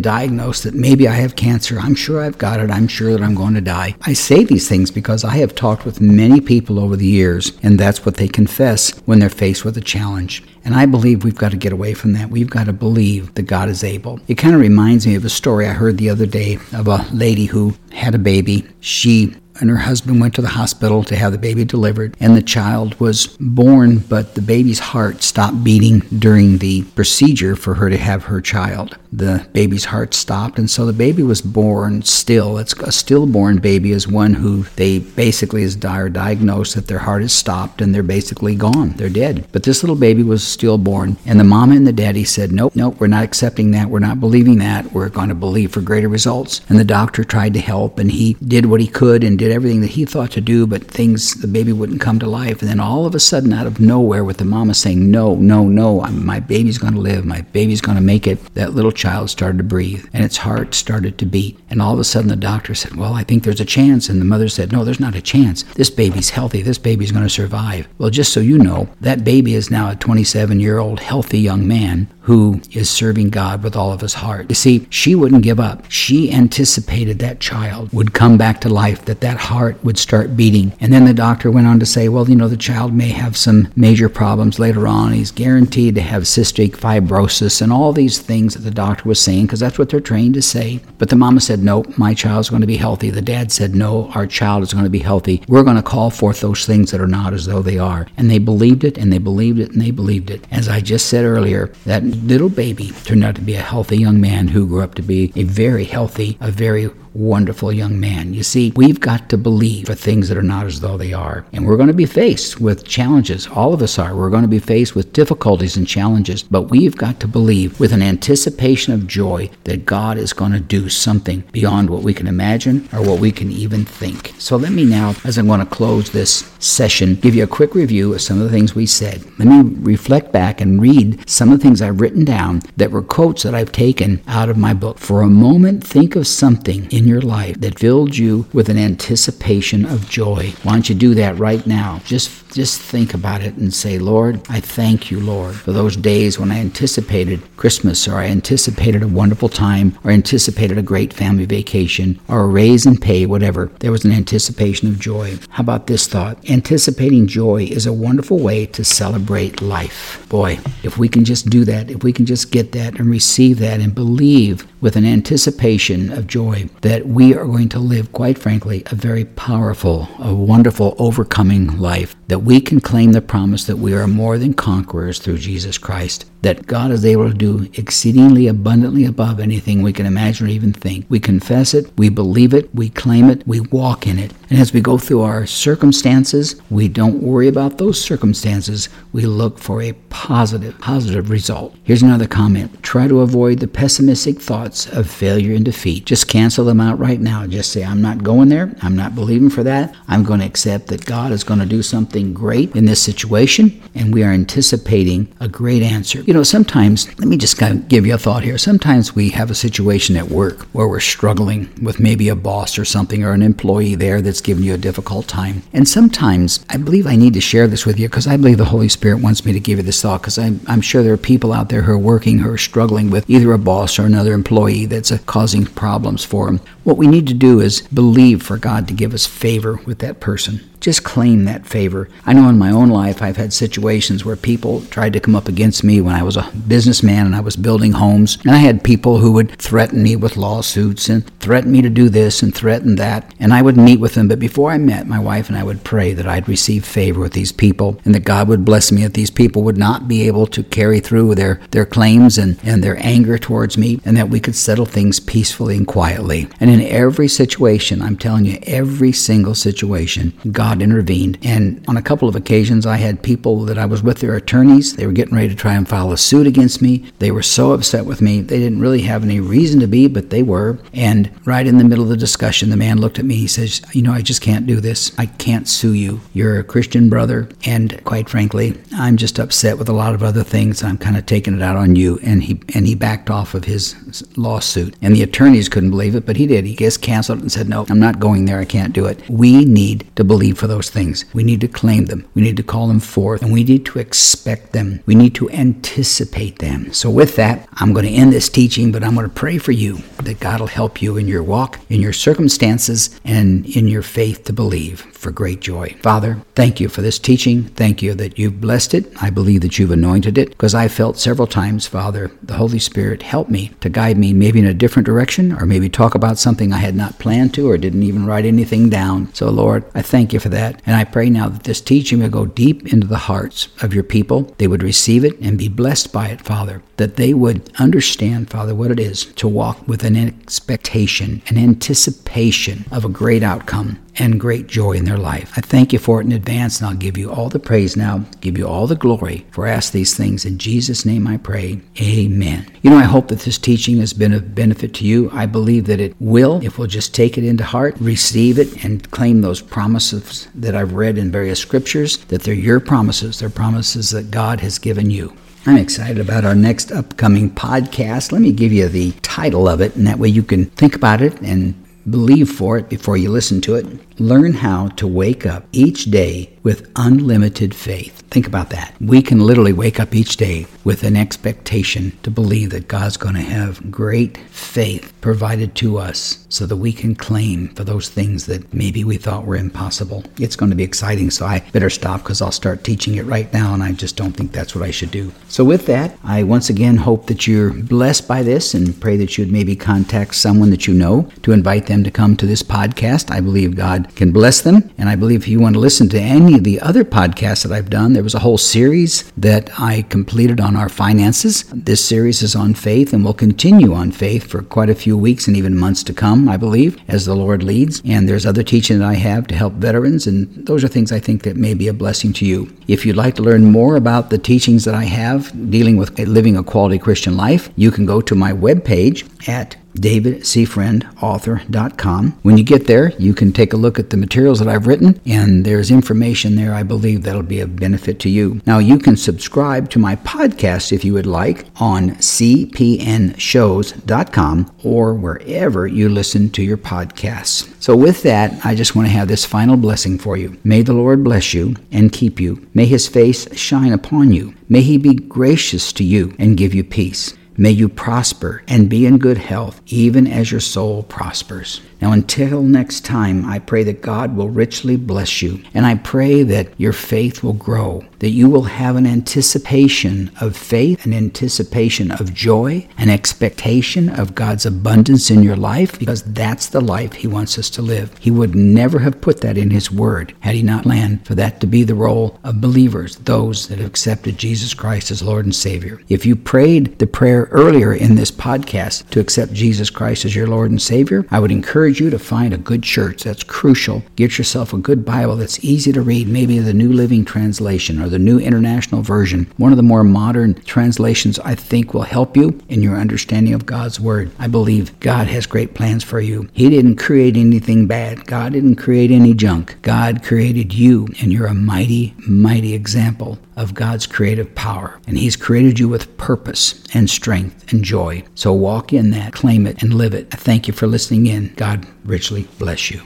diagnosed 0.00 0.64
that 0.64 0.74
maybe 0.74 1.08
I 1.08 1.12
have 1.12 1.36
cancer. 1.36 1.78
I'm 1.78 1.94
sure 1.94 2.22
I've 2.22 2.38
got 2.38 2.60
it. 2.60 2.70
I'm 2.70 2.88
sure 2.88 3.12
that 3.12 3.22
I'm 3.22 3.34
going 3.34 3.54
to 3.54 3.60
die. 3.60 3.94
I 4.02 4.12
say 4.12 4.44
these 4.44 4.68
things 4.68 4.90
because 4.90 5.24
I 5.24 5.36
have 5.36 5.54
talked 5.54 5.84
with 5.84 6.00
many 6.00 6.40
people 6.40 6.78
over 6.78 6.96
the 6.96 7.06
years, 7.06 7.52
and 7.62 7.78
that's 7.78 8.04
what 8.04 8.16
they 8.16 8.28
confess 8.28 8.90
when 9.06 9.18
they're 9.18 9.30
faced 9.30 9.64
with 9.64 9.76
a 9.76 9.80
challenge. 9.80 10.42
And 10.64 10.74
I 10.74 10.86
believe 10.86 11.24
we've 11.24 11.36
got 11.36 11.50
to 11.50 11.56
get 11.56 11.72
away 11.72 11.94
from 11.94 12.12
that. 12.14 12.30
We've 12.30 12.50
got 12.50 12.66
to 12.66 12.72
believe 12.72 13.34
that 13.34 13.42
God 13.42 13.68
is 13.68 13.84
able. 13.84 14.20
It 14.28 14.36
kind 14.36 14.54
of 14.54 14.60
reminds 14.60 15.06
me 15.06 15.14
of 15.14 15.24
a 15.24 15.30
story 15.30 15.66
I 15.66 15.72
heard 15.72 15.98
the 15.98 16.10
other 16.10 16.26
day 16.26 16.58
of 16.72 16.88
a 16.88 17.04
lady 17.12 17.46
who 17.46 17.74
had 17.92 18.14
a 18.14 18.18
baby. 18.18 18.66
She 18.80 19.36
and 19.60 19.70
her 19.70 19.76
husband 19.76 20.20
went 20.20 20.34
to 20.34 20.42
the 20.42 20.48
hospital 20.48 21.02
to 21.04 21.16
have 21.16 21.32
the 21.32 21.38
baby 21.38 21.64
delivered 21.64 22.16
and 22.20 22.36
the 22.36 22.42
child 22.42 22.98
was 23.00 23.26
born 23.38 23.98
but 23.98 24.34
the 24.34 24.42
baby's 24.42 24.78
heart 24.78 25.22
stopped 25.22 25.62
beating 25.62 26.00
during 26.18 26.58
the 26.58 26.82
procedure 26.94 27.56
for 27.56 27.74
her 27.74 27.90
to 27.90 27.96
have 27.96 28.24
her 28.24 28.40
child. 28.40 28.96
The 29.12 29.46
baby's 29.52 29.86
heart 29.86 30.12
stopped 30.14 30.58
and 30.58 30.68
so 30.68 30.86
the 30.86 30.92
baby 30.92 31.22
was 31.22 31.40
born 31.40 32.02
still. 32.02 32.58
It's 32.58 32.72
a 32.74 32.92
stillborn 32.92 33.58
baby 33.58 33.92
is 33.92 34.08
one 34.08 34.34
who 34.34 34.64
they 34.76 34.98
basically 34.98 35.62
is 35.62 35.76
dire 35.76 36.08
diagnosed 36.08 36.74
that 36.74 36.88
their 36.88 36.98
heart 36.98 37.22
is 37.22 37.32
stopped 37.32 37.80
and 37.80 37.94
they're 37.94 38.02
basically 38.02 38.54
gone. 38.54 38.90
They're 38.90 39.08
dead. 39.08 39.46
But 39.52 39.62
this 39.62 39.82
little 39.82 39.96
baby 39.96 40.22
was 40.22 40.44
stillborn 40.44 41.16
and 41.26 41.38
the 41.38 41.44
mama 41.44 41.76
and 41.76 41.86
the 41.86 41.92
daddy 41.92 42.24
said 42.24 42.52
nope 42.52 42.74
nope 42.74 42.96
we're 42.98 43.06
not 43.06 43.24
accepting 43.24 43.70
that. 43.72 43.88
We're 43.88 44.00
not 44.00 44.20
believing 44.20 44.58
that. 44.58 44.92
We're 44.92 45.08
going 45.08 45.28
to 45.28 45.34
believe 45.34 45.72
for 45.72 45.80
greater 45.80 46.08
results. 46.08 46.60
And 46.68 46.78
the 46.78 46.84
doctor 46.84 47.24
tried 47.24 47.54
to 47.54 47.60
help 47.60 47.98
and 47.98 48.10
he 48.10 48.34
did 48.34 48.66
what 48.66 48.80
he 48.80 48.86
could 48.86 49.22
and 49.22 49.38
did 49.44 49.52
everything 49.52 49.82
that 49.82 49.90
he 49.90 50.06
thought 50.06 50.30
to 50.30 50.40
do, 50.40 50.66
but 50.66 50.84
things, 50.84 51.34
the 51.34 51.46
baby 51.46 51.70
wouldn't 51.70 52.00
come 52.00 52.18
to 52.18 52.26
life. 52.26 52.62
And 52.62 52.70
then 52.70 52.80
all 52.80 53.04
of 53.04 53.14
a 53.14 53.20
sudden, 53.20 53.52
out 53.52 53.66
of 53.66 53.78
nowhere, 53.78 54.24
with 54.24 54.38
the 54.38 54.44
mama 54.46 54.72
saying, 54.72 55.10
No, 55.10 55.34
no, 55.34 55.68
no, 55.68 56.00
my 56.00 56.40
baby's 56.40 56.78
going 56.78 56.94
to 56.94 57.00
live, 57.00 57.26
my 57.26 57.42
baby's 57.42 57.82
going 57.82 57.96
to 57.96 58.02
make 58.02 58.26
it, 58.26 58.42
that 58.54 58.72
little 58.72 58.90
child 58.90 59.28
started 59.28 59.58
to 59.58 59.64
breathe 59.64 60.06
and 60.14 60.24
its 60.24 60.38
heart 60.38 60.74
started 60.74 61.18
to 61.18 61.26
beat. 61.26 61.58
And 61.68 61.82
all 61.82 61.92
of 61.92 61.98
a 62.00 62.04
sudden, 62.04 62.28
the 62.28 62.36
doctor 62.36 62.74
said, 62.74 62.96
Well, 62.96 63.12
I 63.12 63.22
think 63.22 63.44
there's 63.44 63.60
a 63.60 63.66
chance. 63.66 64.08
And 64.08 64.18
the 64.18 64.24
mother 64.24 64.48
said, 64.48 64.72
No, 64.72 64.82
there's 64.82 64.98
not 64.98 65.14
a 65.14 65.20
chance. 65.20 65.62
This 65.74 65.90
baby's 65.90 66.30
healthy. 66.30 66.62
This 66.62 66.78
baby's 66.78 67.12
going 67.12 67.24
to 67.24 67.30
survive. 67.30 67.86
Well, 67.98 68.10
just 68.10 68.32
so 68.32 68.40
you 68.40 68.56
know, 68.56 68.88
that 69.02 69.24
baby 69.24 69.54
is 69.54 69.70
now 69.70 69.90
a 69.90 69.96
27 69.96 70.58
year 70.58 70.78
old 70.78 71.00
healthy 71.00 71.40
young 71.40 71.68
man 71.68 72.08
who 72.24 72.58
is 72.72 72.88
serving 72.88 73.28
God 73.28 73.62
with 73.62 73.76
all 73.76 73.92
of 73.92 74.00
his 74.00 74.14
heart. 74.14 74.46
You 74.48 74.54
see, 74.54 74.86
she 74.88 75.14
wouldn't 75.14 75.42
give 75.42 75.60
up. 75.60 75.84
She 75.90 76.32
anticipated 76.32 77.18
that 77.18 77.38
child 77.38 77.92
would 77.92 78.14
come 78.14 78.38
back 78.38 78.62
to 78.62 78.70
life, 78.70 79.04
that 79.04 79.20
that 79.20 79.33
heart 79.36 79.82
would 79.84 79.98
start 79.98 80.36
beating. 80.36 80.72
And 80.80 80.92
then 80.92 81.04
the 81.04 81.14
doctor 81.14 81.50
went 81.50 81.66
on 81.66 81.80
to 81.80 81.86
say, 81.86 82.08
well, 82.08 82.28
you 82.28 82.36
know, 82.36 82.48
the 82.48 82.56
child 82.56 82.92
may 82.92 83.08
have 83.08 83.36
some 83.36 83.68
major 83.76 84.08
problems 84.08 84.58
later 84.58 84.86
on. 84.86 85.12
He's 85.12 85.30
guaranteed 85.30 85.94
to 85.96 86.00
have 86.00 86.22
cystic 86.22 86.72
fibrosis 86.72 87.60
and 87.62 87.72
all 87.72 87.92
these 87.92 88.18
things 88.18 88.54
that 88.54 88.60
the 88.60 88.70
doctor 88.70 89.08
was 89.08 89.20
saying 89.20 89.46
because 89.46 89.60
that's 89.60 89.78
what 89.78 89.88
they're 89.88 90.00
trained 90.00 90.34
to 90.34 90.42
say. 90.42 90.80
But 90.98 91.08
the 91.08 91.16
mama 91.16 91.40
said, 91.40 91.60
nope, 91.60 91.98
my 91.98 92.14
child's 92.14 92.50
going 92.50 92.60
to 92.60 92.66
be 92.66 92.76
healthy. 92.76 93.10
The 93.10 93.22
dad 93.22 93.52
said, 93.52 93.74
no, 93.74 94.10
our 94.10 94.26
child 94.26 94.62
is 94.62 94.72
going 94.72 94.84
to 94.84 94.90
be 94.90 94.98
healthy. 94.98 95.42
We're 95.48 95.62
going 95.62 95.76
to 95.76 95.82
call 95.82 96.10
forth 96.10 96.40
those 96.40 96.66
things 96.66 96.90
that 96.90 97.00
are 97.00 97.06
not 97.06 97.34
as 97.34 97.46
though 97.46 97.62
they 97.62 97.78
are. 97.78 98.06
And 98.16 98.30
they 98.30 98.38
believed 98.38 98.84
it 98.84 98.98
and 98.98 99.12
they 99.12 99.18
believed 99.18 99.58
it 99.58 99.72
and 99.72 99.80
they 99.80 99.90
believed 99.90 100.30
it. 100.30 100.46
As 100.50 100.68
I 100.68 100.80
just 100.80 101.06
said 101.06 101.24
earlier, 101.24 101.72
that 101.84 102.04
little 102.04 102.48
baby 102.48 102.92
turned 103.04 103.24
out 103.24 103.34
to 103.36 103.40
be 103.40 103.54
a 103.54 103.60
healthy 103.60 103.98
young 103.98 104.20
man 104.20 104.48
who 104.48 104.66
grew 104.66 104.82
up 104.82 104.94
to 104.94 105.02
be 105.02 105.32
a 105.36 105.44
very 105.44 105.84
healthy, 105.84 106.38
a 106.40 106.50
very 106.50 106.90
wonderful 107.14 107.72
young 107.72 107.98
man. 107.98 108.34
You 108.34 108.42
see, 108.42 108.72
we've 108.76 109.00
got 109.00 109.28
to 109.28 109.38
believe 109.38 109.86
for 109.86 109.94
things 109.94 110.28
that 110.28 110.38
are 110.38 110.42
not 110.42 110.66
as 110.66 110.80
though 110.80 110.98
they 110.98 111.12
are. 111.12 111.46
And 111.52 111.64
we're 111.64 111.76
going 111.76 111.88
to 111.88 111.94
be 111.94 112.06
faced 112.06 112.60
with 112.60 112.84
challenges. 112.84 113.46
All 113.46 113.72
of 113.72 113.82
us 113.82 113.98
are. 113.98 114.14
We're 114.16 114.30
going 114.30 114.42
to 114.42 114.48
be 114.48 114.58
faced 114.58 114.94
with 114.94 115.12
difficulties 115.12 115.76
and 115.76 115.86
challenges. 115.86 116.42
But 116.42 116.62
we've 116.62 116.96
got 116.96 117.20
to 117.20 117.28
believe 117.28 117.78
with 117.78 117.92
an 117.92 118.02
anticipation 118.02 118.92
of 118.92 119.06
joy 119.06 119.50
that 119.64 119.86
God 119.86 120.18
is 120.18 120.32
going 120.32 120.52
to 120.52 120.60
do 120.60 120.88
something 120.88 121.44
beyond 121.52 121.88
what 121.88 122.02
we 122.02 122.14
can 122.14 122.26
imagine 122.26 122.88
or 122.92 123.02
what 123.02 123.20
we 123.20 123.30
can 123.30 123.50
even 123.52 123.84
think. 123.84 124.34
So 124.38 124.56
let 124.56 124.72
me 124.72 124.84
now, 124.84 125.14
as 125.24 125.38
I'm 125.38 125.46
going 125.46 125.60
to 125.60 125.66
close 125.66 126.10
this 126.10 126.50
session, 126.58 127.14
give 127.16 127.34
you 127.34 127.44
a 127.44 127.48
quick 127.48 127.74
review 127.74 128.14
of 128.14 128.22
some 128.22 128.38
of 128.38 128.44
the 128.44 128.50
things 128.50 128.74
we 128.74 128.86
said. 128.86 129.24
Let 129.38 129.46
me 129.46 129.76
reflect 129.80 130.32
back 130.32 130.60
and 130.60 130.80
read 130.80 131.28
some 131.28 131.52
of 131.52 131.58
the 131.58 131.62
things 131.62 131.80
I've 131.80 132.00
written 132.00 132.24
down 132.24 132.62
that 132.76 132.90
were 132.90 133.02
quotes 133.02 133.42
that 133.44 133.54
I've 133.54 133.72
taken 133.72 134.22
out 134.26 134.48
of 134.48 134.56
my 134.56 134.74
book. 134.74 134.98
For 134.98 135.22
a 135.22 135.28
moment, 135.28 135.86
think 135.86 136.16
of 136.16 136.26
something 136.26 136.90
in 136.90 137.03
in 137.04 137.10
your 137.10 137.20
life 137.20 137.60
that 137.60 137.78
filled 137.78 138.16
you 138.16 138.46
with 138.54 138.70
an 138.70 138.78
anticipation 138.78 139.84
of 139.84 140.08
joy. 140.08 140.54
Why 140.62 140.72
don't 140.72 140.88
you 140.88 140.94
do 140.94 141.14
that 141.14 141.38
right 141.38 141.64
now? 141.66 142.00
Just 142.06 142.43
just 142.54 142.80
think 142.80 143.14
about 143.14 143.42
it 143.42 143.56
and 143.56 143.74
say, 143.74 143.98
Lord, 143.98 144.40
I 144.48 144.60
thank 144.60 145.10
you, 145.10 145.18
Lord, 145.18 145.56
for 145.56 145.72
those 145.72 145.96
days 145.96 146.38
when 146.38 146.52
I 146.52 146.60
anticipated 146.60 147.42
Christmas 147.56 148.06
or 148.06 148.16
I 148.16 148.26
anticipated 148.26 149.02
a 149.02 149.08
wonderful 149.08 149.48
time 149.48 149.98
or 150.04 150.12
anticipated 150.12 150.78
a 150.78 150.82
great 150.82 151.12
family 151.12 151.46
vacation 151.46 152.20
or 152.28 152.42
a 152.42 152.46
raise 152.46 152.86
in 152.86 152.98
pay, 152.98 153.26
whatever. 153.26 153.72
There 153.80 153.90
was 153.90 154.04
an 154.04 154.12
anticipation 154.12 154.86
of 154.86 155.00
joy. 155.00 155.38
How 155.50 155.62
about 155.62 155.88
this 155.88 156.06
thought? 156.06 156.48
Anticipating 156.48 157.26
joy 157.26 157.64
is 157.64 157.86
a 157.86 157.92
wonderful 157.92 158.38
way 158.38 158.66
to 158.66 158.84
celebrate 158.84 159.60
life. 159.60 160.24
Boy, 160.28 160.60
if 160.84 160.96
we 160.96 161.08
can 161.08 161.24
just 161.24 161.50
do 161.50 161.64
that, 161.64 161.90
if 161.90 162.04
we 162.04 162.12
can 162.12 162.24
just 162.24 162.52
get 162.52 162.70
that 162.72 163.00
and 163.00 163.10
receive 163.10 163.58
that 163.58 163.80
and 163.80 163.94
believe 163.94 164.64
with 164.80 164.94
an 164.96 165.04
anticipation 165.04 166.12
of 166.12 166.26
joy 166.26 166.68
that 166.82 167.06
we 167.06 167.34
are 167.34 167.46
going 167.46 167.70
to 167.70 167.78
live, 167.78 168.12
quite 168.12 168.38
frankly, 168.38 168.84
a 168.92 168.94
very 168.94 169.24
powerful, 169.24 170.08
a 170.18 170.32
wonderful, 170.32 170.94
overcoming 170.98 171.78
life, 171.78 172.14
that 172.28 172.40
we 172.44 172.60
can 172.60 172.78
claim 172.78 173.12
the 173.12 173.22
promise 173.22 173.64
that 173.64 173.78
we 173.78 173.94
are 173.94 174.06
more 174.06 174.36
than 174.36 174.52
conquerors 174.52 175.18
through 175.18 175.38
Jesus 175.38 175.78
Christ, 175.78 176.26
that 176.42 176.66
God 176.66 176.90
is 176.90 177.02
able 177.02 177.28
to 177.28 177.34
do 177.34 177.70
exceedingly 177.72 178.48
abundantly 178.48 179.06
above 179.06 179.40
anything 179.40 179.80
we 179.80 179.94
can 179.94 180.04
imagine 180.04 180.46
or 180.46 180.50
even 180.50 180.74
think. 180.74 181.06
We 181.08 181.20
confess 181.20 181.72
it, 181.72 181.90
we 181.96 182.10
believe 182.10 182.52
it, 182.52 182.74
we 182.74 182.90
claim 182.90 183.30
it, 183.30 183.46
we 183.46 183.60
walk 183.60 184.06
in 184.06 184.18
it. 184.18 184.34
And 184.50 184.58
as 184.58 184.74
we 184.74 184.82
go 184.82 184.98
through 184.98 185.22
our 185.22 185.46
circumstances, 185.46 186.60
we 186.68 186.86
don't 186.86 187.22
worry 187.22 187.48
about 187.48 187.78
those 187.78 187.98
circumstances. 187.98 188.90
We 189.12 189.22
look 189.22 189.58
for 189.58 189.80
a 189.80 189.94
positive, 190.10 190.78
positive 190.80 191.30
result. 191.30 191.74
Here's 191.82 192.02
another 192.02 192.26
comment. 192.26 192.82
Try 192.82 193.08
to 193.08 193.22
avoid 193.22 193.60
the 193.60 193.68
pessimistic 193.68 194.38
thoughts 194.38 194.86
of 194.86 195.08
failure 195.08 195.54
and 195.54 195.64
defeat. 195.64 196.04
Just 196.04 196.28
cancel 196.28 196.66
them 196.66 196.80
out 196.80 196.98
right 196.98 197.20
now. 197.20 197.46
Just 197.46 197.72
say, 197.72 197.82
I'm 197.82 198.02
not 198.02 198.22
going 198.22 198.50
there. 198.50 198.74
I'm 198.82 198.96
not 198.96 199.14
believing 199.14 199.48
for 199.48 199.62
that. 199.62 199.94
I'm 200.08 200.24
going 200.24 200.40
to 200.40 200.46
accept 200.46 200.88
that 200.88 201.06
God 201.06 201.32
is 201.32 201.42
going 201.42 201.60
to 201.60 201.66
do 201.66 201.82
something 201.82 202.33
great 202.34 202.74
in 202.76 202.84
this 202.84 203.00
situation, 203.00 203.80
and 203.94 204.12
we 204.12 204.22
are 204.22 204.30
anticipating 204.30 205.32
a 205.40 205.48
great 205.48 205.82
answer. 205.82 206.20
You 206.22 206.34
know, 206.34 206.42
sometimes, 206.42 207.06
let 207.18 207.28
me 207.28 207.36
just 207.36 207.56
kind 207.56 207.78
of 207.78 207.88
give 207.88 208.06
you 208.06 208.14
a 208.14 208.18
thought 208.18 208.42
here. 208.42 208.58
Sometimes 208.58 209.14
we 209.14 209.30
have 209.30 209.50
a 209.50 209.54
situation 209.54 210.16
at 210.16 210.28
work 210.28 210.62
where 210.72 210.88
we're 210.88 211.00
struggling 211.00 211.70
with 211.82 212.00
maybe 212.00 212.28
a 212.28 212.36
boss 212.36 212.78
or 212.78 212.84
something 212.84 213.24
or 213.24 213.32
an 213.32 213.42
employee 213.42 213.94
there 213.94 214.20
that's 214.20 214.40
giving 214.40 214.64
you 214.64 214.74
a 214.74 214.78
difficult 214.78 215.28
time. 215.28 215.62
And 215.72 215.88
sometimes 215.88 216.64
I 216.68 216.76
believe 216.76 217.06
I 217.06 217.16
need 217.16 217.34
to 217.34 217.40
share 217.40 217.66
this 217.66 217.86
with 217.86 217.98
you 217.98 218.08
because 218.08 218.26
I 218.26 218.36
believe 218.36 218.58
the 218.58 218.66
Holy 218.66 218.88
Spirit 218.88 219.22
wants 219.22 219.44
me 219.44 219.52
to 219.52 219.60
give 219.60 219.78
you 219.78 219.84
this 219.84 220.02
thought 220.02 220.20
because 220.20 220.38
I'm, 220.38 220.60
I'm 220.66 220.80
sure 220.80 221.02
there 221.02 221.14
are 221.14 221.18
people 221.18 221.52
out 221.52 221.68
there 221.68 221.82
who 221.82 221.92
are 221.92 221.98
working 221.98 222.40
who 222.40 222.50
are 222.50 222.58
struggling 222.58 223.10
with 223.10 223.28
either 223.30 223.52
a 223.52 223.58
boss 223.58 223.98
or 223.98 224.04
another 224.04 224.32
employee 224.32 224.86
that's 224.86 225.12
uh, 225.12 225.18
causing 225.26 225.66
problems 225.66 226.24
for 226.24 226.46
them. 226.46 226.60
What 226.82 226.96
we 226.96 227.06
need 227.06 227.26
to 227.28 227.34
do 227.34 227.60
is 227.60 227.82
believe 227.82 228.42
for 228.42 228.58
God 228.58 228.88
to 228.88 228.94
give 228.94 229.14
us 229.14 229.26
favor 229.26 229.80
with 229.86 230.00
that 230.00 230.20
person 230.20 230.60
just 230.84 231.02
claim 231.02 231.46
that 231.46 231.66
favor. 231.66 232.10
I 232.26 232.32
know 232.32 232.48
in 232.48 232.58
my 232.58 232.70
own 232.70 232.88
life 232.88 233.20
I've 233.20 233.36
had 233.36 233.52
situations 233.52 234.24
where 234.24 234.36
people 234.36 234.80
tried 234.86 235.12
to 235.12 235.20
come 235.20 235.36
up 235.36 235.46
against 235.46 235.84
me 235.84 236.00
when 236.00 236.14
I 236.14 236.22
was 236.22 236.36
a 236.36 236.50
businessman 236.66 237.26
and 237.26 237.36
I 237.36 237.40
was 237.40 237.56
building 237.56 237.92
homes. 237.92 238.38
And 238.44 238.52
I 238.52 238.58
had 238.58 238.82
people 238.82 239.18
who 239.18 239.32
would 239.32 239.58
threaten 239.58 240.02
me 240.02 240.16
with 240.16 240.38
lawsuits 240.38 241.08
and 241.10 241.26
threaten 241.40 241.70
me 241.70 241.82
to 241.82 241.90
do 241.90 242.08
this 242.08 242.42
and 242.42 242.54
threaten 242.54 242.96
that. 242.96 243.34
And 243.38 243.52
I 243.52 243.60
would 243.60 243.76
meet 243.76 244.00
with 244.00 244.14
them. 244.14 244.28
But 244.28 244.38
before 244.38 244.70
I 244.70 244.78
met, 244.78 245.06
my 245.06 245.18
wife 245.18 245.48
and 245.48 245.58
I 245.58 245.64
would 245.64 245.84
pray 245.84 246.14
that 246.14 246.26
I'd 246.26 246.48
receive 246.48 246.86
favor 246.86 247.20
with 247.20 247.34
these 247.34 247.52
people 247.52 248.00
and 248.06 248.14
that 248.14 248.24
God 248.24 248.48
would 248.48 248.64
bless 248.64 248.90
me, 248.90 249.02
that 249.02 249.14
these 249.14 249.30
people 249.30 249.62
would 249.62 249.76
not 249.76 250.08
be 250.08 250.26
able 250.26 250.46
to 250.46 250.62
carry 250.62 251.00
through 251.00 251.34
their, 251.34 251.60
their 251.72 251.84
claims 251.84 252.38
and, 252.38 252.58
and 252.64 252.82
their 252.82 252.96
anger 253.04 253.36
towards 253.36 253.76
me, 253.76 254.00
and 254.04 254.16
that 254.16 254.30
we 254.30 254.40
could 254.40 254.56
settle 254.56 254.86
things 254.86 255.20
peacefully 255.20 255.76
and 255.76 255.86
quietly. 255.86 256.48
And 256.58 256.70
in 256.70 256.80
every 256.80 257.28
situation, 257.28 258.00
I'm 258.00 258.16
telling 258.16 258.46
you, 258.46 258.58
every 258.62 259.12
single 259.12 259.54
situation, 259.54 260.32
God 260.50 260.80
intervened. 260.80 261.38
And 261.42 261.84
on 261.86 261.98
a 261.98 262.02
couple 262.02 262.13
of 262.22 262.36
occasions, 262.36 262.86
I 262.86 262.96
had 262.96 263.22
people 263.22 263.64
that 263.64 263.78
I 263.78 263.86
was 263.86 264.02
with 264.02 264.18
their 264.18 264.34
attorneys. 264.34 264.96
They 264.96 265.06
were 265.06 265.12
getting 265.12 265.34
ready 265.34 265.48
to 265.48 265.54
try 265.54 265.74
and 265.74 265.88
file 265.88 266.12
a 266.12 266.18
suit 266.18 266.46
against 266.46 266.80
me. 266.80 267.10
They 267.18 267.30
were 267.30 267.42
so 267.42 267.72
upset 267.72 268.06
with 268.06 268.22
me. 268.22 268.40
They 268.40 268.58
didn't 268.58 268.80
really 268.80 269.02
have 269.02 269.22
any 269.22 269.40
reason 269.40 269.80
to 269.80 269.86
be, 269.86 270.06
but 270.08 270.30
they 270.30 270.42
were. 270.42 270.78
And 270.92 271.30
right 271.44 271.66
in 271.66 271.78
the 271.78 271.84
middle 271.84 272.04
of 272.04 272.10
the 272.10 272.16
discussion, 272.16 272.70
the 272.70 272.76
man 272.76 273.00
looked 273.00 273.18
at 273.18 273.24
me. 273.24 273.36
He 273.36 273.46
says, 273.46 273.82
You 273.92 274.02
know, 274.02 274.12
I 274.12 274.22
just 274.22 274.42
can't 274.42 274.66
do 274.66 274.80
this. 274.80 275.16
I 275.18 275.26
can't 275.26 275.68
sue 275.68 275.94
you. 275.94 276.20
You're 276.32 276.58
a 276.58 276.64
Christian 276.64 277.08
brother. 277.08 277.48
And 277.64 278.02
quite 278.04 278.28
frankly, 278.28 278.80
I'm 278.94 279.16
just 279.16 279.38
upset 279.38 279.78
with 279.78 279.88
a 279.88 279.92
lot 279.92 280.14
of 280.14 280.22
other 280.22 280.44
things. 280.44 280.82
I'm 280.82 280.98
kind 280.98 281.16
of 281.16 281.26
taking 281.26 281.54
it 281.54 281.62
out 281.62 281.76
on 281.76 281.96
you. 281.96 282.18
And 282.22 282.42
he 282.42 282.60
and 282.74 282.86
he 282.86 282.94
backed 282.94 283.30
off 283.30 283.54
of 283.54 283.64
his 283.64 283.94
lawsuit. 284.36 284.94
And 285.02 285.14
the 285.14 285.22
attorneys 285.22 285.68
couldn't 285.68 285.90
believe 285.90 286.14
it, 286.14 286.26
but 286.26 286.36
he 286.36 286.46
did. 286.46 286.64
He 286.64 286.76
just 286.76 287.02
canceled 287.02 287.38
it 287.38 287.42
and 287.42 287.52
said, 287.52 287.68
No, 287.68 287.86
I'm 287.88 288.00
not 288.00 288.20
going 288.20 288.44
there. 288.44 288.58
I 288.58 288.64
can't 288.64 288.92
do 288.92 289.06
it. 289.06 289.20
We 289.28 289.64
need 289.64 290.06
to 290.16 290.24
believe 290.24 290.58
for 290.58 290.66
those 290.66 290.90
things. 290.90 291.24
We 291.34 291.44
need 291.44 291.60
to 291.60 291.68
claim 291.68 292.03
them. 292.08 292.26
We 292.34 292.42
need 292.42 292.56
to 292.56 292.62
call 292.62 292.88
them 292.88 293.00
forth, 293.00 293.42
and 293.42 293.52
we 293.52 293.64
need 293.64 293.86
to 293.86 293.98
expect 293.98 294.72
them. 294.72 295.02
We 295.06 295.14
need 295.14 295.34
to 295.36 295.50
anticipate 295.50 296.58
them. 296.58 296.92
So, 296.92 297.10
with 297.10 297.36
that, 297.36 297.68
I'm 297.74 297.92
going 297.92 298.06
to 298.06 298.12
end 298.12 298.32
this 298.32 298.48
teaching, 298.48 298.92
but 298.92 299.02
I'm 299.02 299.14
going 299.14 299.28
to 299.28 299.34
pray 299.34 299.58
for 299.58 299.72
you 299.72 299.98
that 300.22 300.40
God 300.40 300.60
will 300.60 300.66
help 300.66 301.02
you 301.02 301.16
in 301.16 301.28
your 301.28 301.42
walk, 301.42 301.80
in 301.88 302.00
your 302.00 302.12
circumstances, 302.12 303.18
and 303.24 303.66
in 303.66 303.88
your 303.88 304.02
faith 304.02 304.44
to 304.44 304.52
believe 304.52 305.00
for 305.24 305.30
great 305.30 305.60
joy. 305.60 305.96
Father, 306.02 306.42
thank 306.54 306.80
you 306.80 306.88
for 306.88 307.00
this 307.00 307.18
teaching. 307.18 307.64
Thank 307.64 308.02
you 308.02 308.12
that 308.14 308.38
you've 308.38 308.60
blessed 308.60 308.92
it. 308.92 309.10
I 309.22 309.30
believe 309.30 309.62
that 309.62 309.78
you've 309.78 309.90
anointed 309.90 310.36
it 310.36 310.50
because 310.50 310.74
I 310.74 310.88
felt 310.88 311.18
several 311.18 311.46
times, 311.46 311.86
Father, 311.86 312.30
the 312.42 312.54
Holy 312.54 312.78
Spirit 312.78 313.22
help 313.22 313.48
me 313.48 313.72
to 313.80 313.88
guide 313.88 314.18
me 314.18 314.34
maybe 314.34 314.58
in 314.58 314.66
a 314.66 314.74
different 314.74 315.06
direction 315.06 315.52
or 315.52 315.64
maybe 315.64 315.88
talk 315.88 316.14
about 316.14 316.38
something 316.38 316.72
I 316.72 316.78
had 316.78 316.94
not 316.94 317.18
planned 317.18 317.54
to 317.54 317.70
or 317.70 317.78
didn't 317.78 318.02
even 318.02 318.26
write 318.26 318.44
anything 318.44 318.90
down. 318.90 319.32
So, 319.32 319.48
Lord, 319.48 319.84
I 319.94 320.02
thank 320.02 320.34
you 320.34 320.40
for 320.40 320.50
that. 320.50 320.82
And 320.84 320.94
I 320.94 321.04
pray 321.04 321.30
now 321.30 321.48
that 321.48 321.64
this 321.64 321.80
teaching 321.80 321.93
will 321.94 322.28
go 322.28 322.46
deep 322.46 322.92
into 322.92 323.06
the 323.06 323.18
hearts 323.18 323.68
of 323.80 323.94
your 323.94 324.02
people. 324.02 324.54
They 324.58 324.66
would 324.66 324.82
receive 324.82 325.24
it 325.24 325.38
and 325.40 325.56
be 325.56 325.68
blessed 325.68 326.12
by 326.12 326.28
it, 326.28 326.40
Father. 326.40 326.82
That 326.96 327.16
they 327.16 327.34
would 327.34 327.70
understand, 327.78 328.50
Father, 328.50 328.74
what 328.74 328.90
it 328.90 329.00
is 329.00 329.26
to 329.34 329.48
walk 329.48 329.86
with 329.86 330.04
an 330.04 330.16
expectation, 330.16 331.42
an 331.48 331.58
anticipation 331.58 332.84
of 332.90 333.04
a 333.04 333.08
great 333.08 333.42
outcome 333.42 334.03
and 334.18 334.40
great 334.40 334.66
joy 334.66 334.92
in 334.92 335.04
their 335.04 335.18
life. 335.18 335.52
I 335.56 335.60
thank 335.60 335.92
you 335.92 335.98
for 335.98 336.20
it 336.20 336.24
in 336.24 336.32
advance, 336.32 336.80
and 336.80 336.88
I'll 336.88 336.96
give 336.96 337.16
you 337.16 337.30
all 337.30 337.48
the 337.48 337.58
praise 337.58 337.96
now, 337.96 338.24
give 338.40 338.58
you 338.58 338.66
all 338.66 338.86
the 338.86 338.94
glory. 338.94 339.46
For 339.50 339.66
I 339.66 339.72
ask 339.72 339.92
these 339.92 340.16
things 340.16 340.44
in 340.44 340.58
Jesus' 340.58 341.04
name 341.04 341.26
I 341.26 341.36
pray. 341.36 341.80
Amen. 342.00 342.66
You 342.82 342.90
know, 342.90 342.96
I 342.96 343.04
hope 343.04 343.28
that 343.28 343.40
this 343.40 343.58
teaching 343.58 343.98
has 343.98 344.12
been 344.12 344.32
of 344.32 344.54
benefit 344.54 344.94
to 344.94 345.04
you. 345.04 345.30
I 345.32 345.46
believe 345.46 345.86
that 345.86 346.00
it 346.00 346.14
will 346.20 346.62
if 346.64 346.78
we'll 346.78 346.88
just 346.88 347.14
take 347.14 347.36
it 347.38 347.44
into 347.44 347.64
heart, 347.64 347.96
receive 347.98 348.58
it, 348.58 348.84
and 348.84 349.10
claim 349.10 349.40
those 349.40 349.60
promises 349.60 350.48
that 350.54 350.74
I've 350.74 350.94
read 350.94 351.18
in 351.18 351.30
various 351.30 351.58
scriptures, 351.58 352.18
that 352.26 352.42
they're 352.42 352.54
your 352.54 352.80
promises. 352.80 353.38
They're 353.38 353.50
promises 353.50 354.10
that 354.10 354.30
God 354.30 354.60
has 354.60 354.78
given 354.78 355.10
you. 355.10 355.36
I'm 355.66 355.78
excited 355.78 356.18
about 356.18 356.44
our 356.44 356.54
next 356.54 356.92
upcoming 356.92 357.50
podcast. 357.50 358.32
Let 358.32 358.42
me 358.42 358.52
give 358.52 358.70
you 358.70 358.86
the 358.88 359.12
title 359.22 359.66
of 359.66 359.80
it, 359.80 359.96
and 359.96 360.06
that 360.06 360.18
way 360.18 360.28
you 360.28 360.42
can 360.42 360.66
think 360.66 360.94
about 360.94 361.22
it 361.22 361.40
and 361.40 361.74
believe 362.08 362.50
for 362.50 362.76
it 362.78 362.88
before 362.88 363.16
you 363.16 363.30
listen 363.30 363.60
to 363.62 363.74
it. 363.74 363.86
Learn 364.18 364.52
how 364.52 364.88
to 364.88 365.08
wake 365.08 365.44
up 365.44 365.66
each 365.72 366.04
day 366.04 366.50
with 366.62 366.90
unlimited 366.96 367.74
faith. 367.74 368.22
Think 368.30 368.46
about 368.46 368.70
that. 368.70 368.94
We 369.00 369.22
can 369.22 369.40
literally 369.40 369.72
wake 369.72 369.98
up 369.98 370.14
each 370.14 370.36
day 370.36 370.66
with 370.82 371.02
an 371.02 371.16
expectation 371.16 372.16
to 372.22 372.30
believe 372.30 372.70
that 372.70 372.88
God's 372.88 373.16
going 373.16 373.34
to 373.34 373.40
have 373.40 373.90
great 373.90 374.36
faith 374.36 375.12
provided 375.20 375.74
to 375.76 375.98
us 375.98 376.46
so 376.48 376.66
that 376.66 376.76
we 376.76 376.92
can 376.92 377.14
claim 377.14 377.68
for 377.68 377.84
those 377.84 378.08
things 378.08 378.46
that 378.46 378.72
maybe 378.72 379.04
we 379.04 379.16
thought 379.16 379.46
were 379.46 379.56
impossible. 379.56 380.24
It's 380.38 380.56
going 380.56 380.70
to 380.70 380.76
be 380.76 380.84
exciting, 380.84 381.30
so 381.30 381.44
I 381.44 381.60
better 381.72 381.90
stop 381.90 382.22
because 382.22 382.40
I'll 382.40 382.52
start 382.52 382.84
teaching 382.84 383.16
it 383.16 383.26
right 383.26 383.52
now, 383.52 383.74
and 383.74 383.82
I 383.82 383.92
just 383.92 384.16
don't 384.16 384.32
think 384.32 384.52
that's 384.52 384.74
what 384.74 384.84
I 384.84 384.90
should 384.90 385.10
do. 385.10 385.32
So, 385.48 385.64
with 385.64 385.86
that, 385.86 386.16
I 386.22 386.42
once 386.42 386.70
again 386.70 386.96
hope 386.96 387.26
that 387.26 387.46
you're 387.46 387.72
blessed 387.72 388.28
by 388.28 388.42
this 388.42 388.74
and 388.74 389.00
pray 389.00 389.16
that 389.16 389.36
you'd 389.36 389.50
maybe 389.50 389.76
contact 389.76 390.34
someone 390.34 390.70
that 390.70 390.86
you 390.86 390.94
know 390.94 391.28
to 391.42 391.52
invite 391.52 391.86
them 391.86 392.04
to 392.04 392.10
come 392.10 392.36
to 392.36 392.46
this 392.46 392.62
podcast. 392.62 393.30
I 393.30 393.40
believe 393.40 393.76
God 393.76 394.03
can 394.14 394.32
bless 394.32 394.60
them, 394.60 394.90
and 394.98 395.08
I 395.08 395.16
believe 395.16 395.42
if 395.42 395.48
you 395.48 395.60
want 395.60 395.74
to 395.74 395.80
listen 395.80 396.08
to 396.10 396.20
any 396.20 396.54
of 396.54 396.64
the 396.64 396.80
other 396.80 397.04
podcasts 397.04 397.62
that 397.62 397.72
I've 397.72 397.90
done, 397.90 398.12
there 398.12 398.22
was 398.22 398.34
a 398.34 398.40
whole 398.40 398.58
series 398.58 399.30
that 399.36 399.70
I 399.78 400.02
completed 400.02 400.60
on 400.60 400.76
our 400.76 400.88
finances. 400.88 401.64
This 401.72 402.04
series 402.04 402.42
is 402.42 402.54
on 402.54 402.74
faith 402.74 403.12
and 403.12 403.24
will 403.24 403.34
continue 403.34 403.92
on 403.92 404.12
faith 404.12 404.46
for 404.46 404.62
quite 404.62 404.90
a 404.90 404.94
few 404.94 405.16
weeks 405.16 405.46
and 405.46 405.56
even 405.56 405.78
months 405.78 406.02
to 406.04 406.12
come, 406.12 406.48
I 406.48 406.56
believe, 406.56 407.00
as 407.08 407.26
the 407.26 407.34
Lord 407.34 407.62
leads. 407.62 408.02
And 408.04 408.28
there's 408.28 408.46
other 408.46 408.62
teaching 408.62 408.98
that 408.98 409.08
I 409.08 409.14
have 409.14 409.46
to 409.48 409.54
help 409.54 409.74
veterans, 409.74 410.26
and 410.26 410.66
those 410.66 410.84
are 410.84 410.88
things 410.88 411.12
I 411.12 411.20
think 411.20 411.42
that 411.42 411.56
may 411.56 411.74
be 411.74 411.88
a 411.88 411.92
blessing 411.92 412.32
to 412.34 412.46
you. 412.46 412.74
If 412.88 413.04
you'd 413.04 413.16
like 413.16 413.34
to 413.36 413.42
learn 413.42 413.64
more 413.70 413.96
about 413.96 414.30
the 414.30 414.38
teachings 414.38 414.84
that 414.84 414.94
I 414.94 415.04
have 415.04 415.52
dealing 415.70 415.96
with 415.96 416.18
living 416.18 416.56
a 416.56 416.62
quality 416.62 416.98
Christian 416.98 417.36
life, 417.36 417.70
you 417.76 417.90
can 417.90 418.06
go 418.06 418.20
to 418.20 418.34
my 418.34 418.52
webpage 418.52 419.48
at 419.48 419.76
davidcfriendauthor.com. 419.94 422.38
When 422.42 422.58
you 422.58 422.64
get 422.64 422.86
there, 422.86 423.12
you 423.18 423.32
can 423.34 423.52
take 423.52 423.72
a 423.72 423.76
look 423.76 423.98
at 423.98 424.10
the 424.10 424.16
materials 424.16 424.58
that 424.58 424.68
I've 424.68 424.86
written, 424.86 425.20
and 425.26 425.64
there's 425.64 425.90
information 425.90 426.54
there 426.56 426.74
I 426.74 426.82
believe 426.82 427.22
that'll 427.22 427.42
be 427.42 427.60
of 427.60 427.76
benefit 427.76 428.18
to 428.20 428.28
you. 428.28 428.60
Now, 428.66 428.78
you 428.78 428.98
can 428.98 429.16
subscribe 429.16 429.88
to 429.90 429.98
my 429.98 430.16
podcast 430.16 430.92
if 430.92 431.04
you 431.04 431.12
would 431.14 431.26
like 431.26 431.66
on 431.76 432.10
cpnshows.com 432.10 434.72
or 434.82 435.14
wherever 435.14 435.86
you 435.86 436.08
listen 436.08 436.50
to 436.50 436.62
your 436.62 436.78
podcasts. 436.78 437.70
So, 437.82 437.96
with 437.96 438.22
that, 438.22 438.64
I 438.64 438.74
just 438.74 438.96
want 438.96 439.08
to 439.08 439.12
have 439.12 439.28
this 439.28 439.44
final 439.44 439.76
blessing 439.76 440.18
for 440.18 440.36
you. 440.36 440.58
May 440.64 440.82
the 440.82 440.92
Lord 440.92 441.22
bless 441.22 441.54
you 441.54 441.76
and 441.92 442.12
keep 442.12 442.40
you. 442.40 442.66
May 442.74 442.86
his 442.86 443.06
face 443.08 443.54
shine 443.56 443.92
upon 443.92 444.32
you. 444.32 444.54
May 444.68 444.80
he 444.80 444.98
be 444.98 445.14
gracious 445.14 445.92
to 445.94 446.04
you 446.04 446.34
and 446.38 446.56
give 446.56 446.74
you 446.74 446.84
peace. 446.84 447.34
May 447.56 447.70
you 447.70 447.88
prosper 447.88 448.64
and 448.66 448.90
be 448.90 449.06
in 449.06 449.18
good 449.18 449.38
health, 449.38 449.80
even 449.86 450.26
as 450.26 450.50
your 450.50 450.60
soul 450.60 451.04
prospers. 451.04 451.80
Now, 452.00 452.12
until 452.12 452.62
next 452.62 453.04
time, 453.04 453.44
I 453.44 453.58
pray 453.58 453.82
that 453.84 454.02
God 454.02 454.36
will 454.36 454.48
richly 454.48 454.96
bless 454.96 455.42
you, 455.42 455.62
and 455.72 455.86
I 455.86 455.96
pray 455.96 456.42
that 456.42 456.68
your 456.76 456.92
faith 456.92 457.42
will 457.42 457.52
grow, 457.52 458.04
that 458.18 458.30
you 458.30 458.48
will 458.48 458.64
have 458.64 458.96
an 458.96 459.06
anticipation 459.06 460.30
of 460.40 460.56
faith, 460.56 461.06
an 461.06 461.12
anticipation 461.12 462.10
of 462.10 462.34
joy, 462.34 462.86
an 462.98 463.10
expectation 463.10 464.08
of 464.08 464.34
God's 464.34 464.66
abundance 464.66 465.30
in 465.30 465.42
your 465.42 465.56
life, 465.56 465.98
because 465.98 466.22
that's 466.22 466.68
the 466.68 466.80
life 466.80 467.14
He 467.14 467.26
wants 467.26 467.58
us 467.58 467.70
to 467.70 467.82
live. 467.82 468.16
He 468.18 468.30
would 468.30 468.54
never 468.54 468.98
have 469.00 469.20
put 469.20 469.40
that 469.40 469.58
in 469.58 469.70
His 469.70 469.90
Word 469.90 470.34
had 470.40 470.54
He 470.54 470.62
not 470.62 470.84
planned 470.84 471.26
for 471.26 471.34
that 471.34 471.60
to 471.60 471.66
be 471.66 471.84
the 471.84 471.94
role 471.94 472.38
of 472.44 472.60
believers, 472.60 473.16
those 473.16 473.68
that 473.68 473.78
have 473.78 473.86
accepted 473.86 474.38
Jesus 474.38 474.74
Christ 474.74 475.10
as 475.10 475.22
Lord 475.22 475.44
and 475.44 475.54
Savior. 475.54 476.00
If 476.08 476.26
you 476.26 476.36
prayed 476.36 476.98
the 476.98 477.06
prayer 477.06 477.48
earlier 477.50 477.92
in 477.92 478.14
this 478.14 478.30
podcast 478.30 479.08
to 479.10 479.20
accept 479.20 479.52
Jesus 479.52 479.90
Christ 479.90 480.24
as 480.24 480.34
your 480.34 480.46
Lord 480.46 480.70
and 480.70 480.80
Savior, 480.80 481.26
I 481.30 481.40
would 481.40 481.50
encourage 481.84 482.00
you 482.00 482.08
to 482.08 482.18
find 482.18 482.54
a 482.54 482.56
good 482.56 482.82
church. 482.82 483.24
That's 483.24 483.44
crucial. 483.44 484.02
Get 484.16 484.38
yourself 484.38 484.72
a 484.72 484.78
good 484.78 485.04
Bible 485.04 485.36
that's 485.36 485.62
easy 485.62 485.92
to 485.92 486.00
read, 486.00 486.26
maybe 486.26 486.58
the 486.58 486.72
New 486.72 486.90
Living 486.90 487.26
Translation 487.26 488.00
or 488.00 488.08
the 488.08 488.18
New 488.18 488.38
International 488.38 489.02
Version. 489.02 489.52
One 489.58 489.70
of 489.70 489.76
the 489.76 489.82
more 489.82 490.02
modern 490.02 490.54
translations 490.62 491.38
I 491.40 491.54
think 491.54 491.92
will 491.92 492.04
help 492.04 492.38
you 492.38 492.58
in 492.70 492.82
your 492.82 492.96
understanding 492.96 493.52
of 493.52 493.66
God's 493.66 494.00
Word. 494.00 494.30
I 494.38 494.46
believe 494.46 494.98
God 495.00 495.26
has 495.26 495.44
great 495.44 495.74
plans 495.74 496.02
for 496.02 496.20
you. 496.20 496.48
He 496.54 496.70
didn't 496.70 496.96
create 496.96 497.36
anything 497.36 497.86
bad, 497.86 498.24
God 498.24 498.54
didn't 498.54 498.76
create 498.76 499.10
any 499.10 499.34
junk. 499.34 499.76
God 499.82 500.22
created 500.22 500.72
you, 500.72 501.08
and 501.20 501.34
you're 501.34 501.46
a 501.46 501.52
mighty, 501.52 502.14
mighty 502.26 502.72
example 502.72 503.38
of 503.56 503.74
God's 503.74 504.06
creative 504.06 504.54
power. 504.54 505.00
And 505.06 505.18
He's 505.18 505.36
created 505.36 505.78
you 505.78 505.88
with 505.88 506.16
purpose 506.16 506.82
and 506.94 507.08
strength 507.08 507.72
and 507.72 507.84
joy. 507.84 508.24
So 508.34 508.52
walk 508.52 508.92
in 508.92 509.10
that, 509.10 509.32
claim 509.32 509.66
it, 509.66 509.82
and 509.82 509.94
live 509.94 510.14
it. 510.14 510.28
I 510.32 510.36
thank 510.36 510.66
you 510.66 510.74
for 510.74 510.86
listening 510.86 511.26
in. 511.26 511.52
God 511.56 511.86
richly 512.04 512.48
bless 512.58 512.90
you. 512.90 513.00